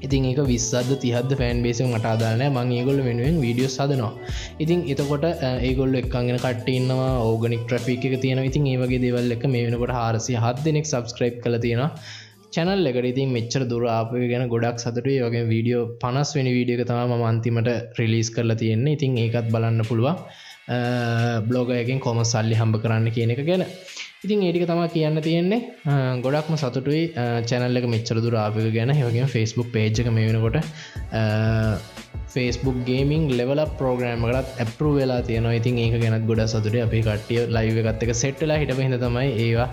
ඉතින් 0.06 0.28
ඒක 0.30 0.40
විස්සද 0.50 0.92
තිහද 1.02 1.36
ෆෑන් 1.40 1.62
බේසි 1.66 1.82
මට 1.86 2.14
අදාලන 2.14 2.44
මං 2.48 2.72
ඒගොල්ල 2.78 3.00
වෙනුවෙන් 3.08 3.38
වීඩියෝ 3.44 3.70
සදනවා 3.70 4.12
ඉතින් 4.64 4.80
එතකොට 4.92 5.26
ඒගොල්ල 5.68 6.00
එක්කගෙන 6.00 6.38
කට්ටන්නවා 6.38 7.12
ඕගනික් 7.26 7.62
ට්‍රෆික් 7.64 8.04
එක 8.08 8.16
තියෙන 8.24 8.42
ඉතින් 8.44 8.66
ඒවගේ 8.72 9.02
දෙවල් 9.04 9.36
එක 9.36 9.46
මේ 9.54 9.64
වෙනකොට 9.66 9.94
හාරසි 9.98 10.34
හත් 10.42 10.66
දෙනෙක් 10.66 10.86
සබස්ක්‍රයිබ් 10.86 11.38
කල 11.44 11.56
තියෙනවා. 11.58 11.90
චැනල් 12.54 12.90
එකට 12.90 13.08
ඉතින් 13.12 13.32
මෙච්චර 13.36 13.62
දුර 13.72 13.84
ආපය 13.96 14.22
ගැන 14.30 14.44
ගොඩක් 14.54 14.78
සතුටේ 14.82 15.18
වගේ 15.24 15.44
වීඩියෝ 15.50 15.82
පනස් 16.02 16.30
වෙනි 16.36 16.52
වීඩියක 16.56 16.82
තම 16.88 17.12
ම 17.12 17.26
අන්තිමට 17.30 17.70
රිලිස් 17.98 18.30
කරලා 18.36 18.60
තියෙන්නේ. 18.62 18.96
ඉතින් 18.98 19.18
ඒකත් 19.24 19.50
බලන්න 19.54 19.88
පුළුවන්. 19.90 20.16
බ්ලෝගයකින් 21.48 22.00
කොම 22.06 22.18
සල්ලි 22.24 22.56
හම්බ 22.60 22.76
කරන්න 22.82 23.14
කියන 23.16 23.34
එක 23.34 23.42
ගැන. 23.46 23.64
ඉතින් 24.24 24.42
ඒටික 24.46 24.64
තමා 24.68 24.88
කියන්න 24.94 25.18
තියෙන්නේ 25.26 25.60
ගොඩක්ම 26.24 26.54
සතුටුයි. 26.62 27.04
චැනල්ල 27.50 27.80
එක 27.80 27.86
මෙච්චර 27.94 28.18
දුර 28.24 28.34
ආපික 28.42 28.66
ගැන. 28.76 28.92
හවගේ 28.98 29.26
ෆස්බුක් 29.32 29.68
පේජ්ක 29.76 30.08
මේ 30.16 30.26
වෙනකොට 30.28 30.58
ෆස්බුක් 32.32 32.76
ගේමින් 32.88 33.24
ලෙවල 33.38 33.62
පෝග්‍රෑම්මකටත් 33.80 34.60
ඇපරු 34.64 34.90
වෙලා 34.98 35.20
තියෙනවා. 35.28 35.54
ඉතින් 35.60 35.80
ඒක 35.84 35.96
ගැනත් 36.02 36.26
ගොඩ 36.30 36.44
සතුට 36.52 36.76
අපි 36.86 37.00
කට්ටිය 37.08 37.46
ලයිව 37.56 37.80
එකත් 37.82 38.04
එක 38.06 38.12
සෙට්ටලා 38.22 38.60
හිට 38.62 38.74
හිද 38.82 38.98
තමයි 39.06 39.32
ඒවා 39.46 39.68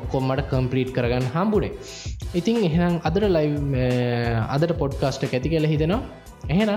ඔක්කොම්මට 0.00 0.42
කම්ප්‍රීට් 0.54 0.96
කරගන්න 0.96 1.28
හම්බුණේ 1.36 1.72
ඉතින් 2.40 2.58
එහෙනම් 2.70 2.96
අදර 3.08 3.24
ලයි 3.36 3.48
අදට 4.56 4.74
පොඩ්කාස්ට 4.82 5.28
ඇති 5.28 5.48
කියල 5.54 5.68
හිතෙනවා. 5.74 6.02
එහෙන 6.52 6.72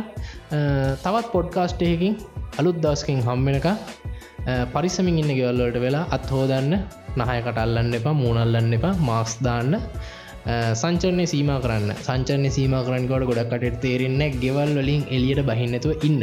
තවත් 1.04 1.28
පොඩ්කාස්ටයකින් 1.36 2.20
අලුත් 2.60 2.78
දස්කින් 2.84 3.24
හම්බෙනක 3.28 3.68
පරිසමින් 4.74 5.20
ඉන්න 5.22 5.32
ගෙවල්ලට 5.38 5.78
වෙලා 5.80 6.08
අත් 6.12 6.26
හෝදන්න 6.30 6.74
නහයකට 7.20 7.58
අල්ලන්න 7.58 7.94
එපා 8.00 8.14
මූුණල්ලන්න 8.14 8.76
එපා 8.78 8.94
මාක්ස් 9.02 9.36
දාන්න. 9.40 9.80
සංචරණය 10.76 11.26
සීම 11.26 11.52
කරන්න. 11.58 11.92
සංචරණය 12.02 12.50
සීම 12.50 12.76
කරන්නකොට 12.88 13.26
ගොඩක්කට 13.30 13.80
තේරෙන්න 13.82 14.22
ගෙවල් 14.42 14.74
වලින් 14.80 15.04
එලියට 15.10 15.42
බහින්නතුව 15.50 16.04
ඉන්න. 16.04 16.22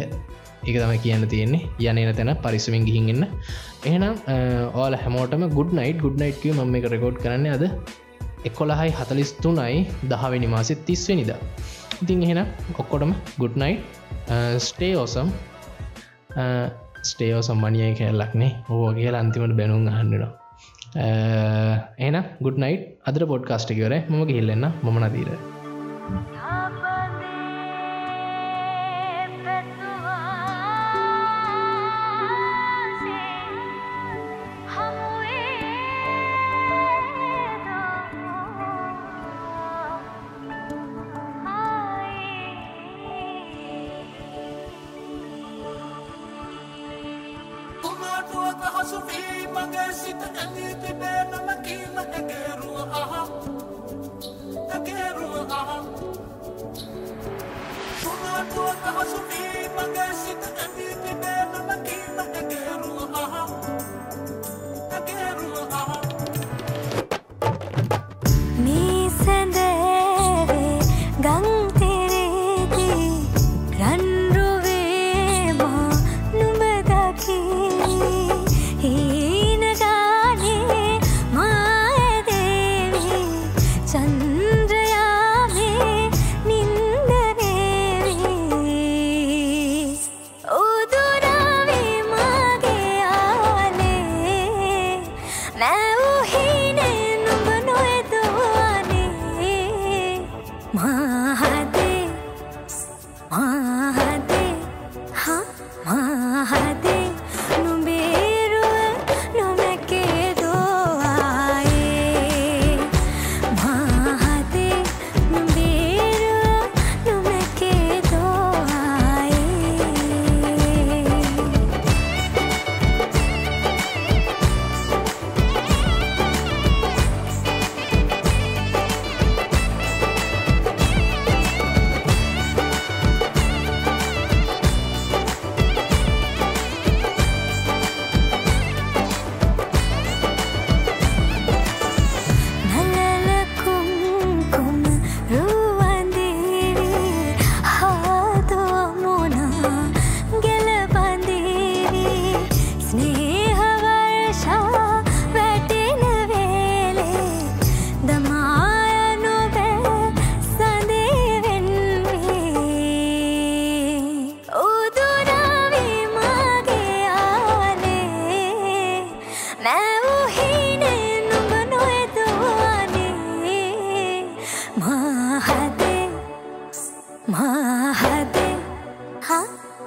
එක 0.63 0.75
තම 0.75 0.93
කියන්න 1.05 1.25
තියෙන්නේ. 1.29 1.69
යනන 1.81 2.13
තැන 2.17 2.33
පරිසමින් 2.45 2.85
ගිහිගන්න 2.85 3.25
එහෙනම් 3.85 4.15
ඕල 4.75 4.97
හැමෝටම 4.97 5.47
ගුඩ් 5.57 5.73
නයිට් 5.73 6.05
ගුඩ් 6.05 6.21
නයිට් 6.23 6.45
ම 6.59 6.77
එක 6.77 6.89
රෙකෝඩ් 6.95 7.23
කරන්න 7.25 7.49
අද 7.49 7.65
එකොළහයි 8.45 8.93
හතලිස්තුනයි 8.93 9.81
දහවෙනි 10.05 10.47
මාසෙත් 10.47 10.85
තිස්වෙනිද. 10.85 11.33
ඉතින් 12.03 12.23
එහෙන 12.23 12.45
ඔක්කොටම 12.75 13.17
ගුඩ් 13.39 13.57
නයි් 13.57 13.75
ස්ටේ 14.61 14.95
ඕසම් 14.97 15.29
ස්ටේෝ 17.03 17.43
සම්බනියය 17.43 17.93
කැල්ලක්නේ 17.95 18.51
ඕ 18.71 18.93
කියලා 18.93 19.21
අන්තිමට 19.21 19.57
බැනුම් 19.57 19.89
අහන්නවා 19.89 20.33
එන 22.01 22.17
ගුඩ් 22.43 22.59
නයිට් 22.59 22.85
අදර 23.07 23.25
පොඩ්කාස්ටිකවර 23.27 23.95
මම 24.01 24.23
ගිල්ලන්න 24.27 24.67
මොමන 24.83 25.07
දීර 25.13 25.31
මාහදේ 26.11 26.40
Ang 50.41 50.51
ngiti 50.57 50.91
pero 50.97 51.37
makimahigal 51.45 52.50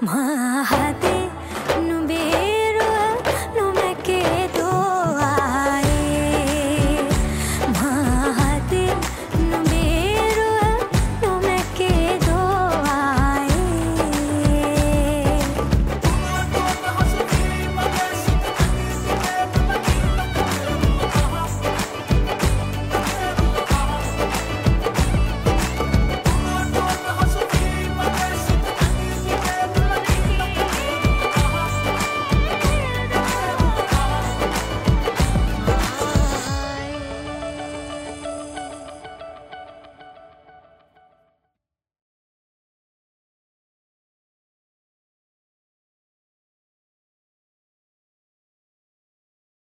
महते 0.05 1.22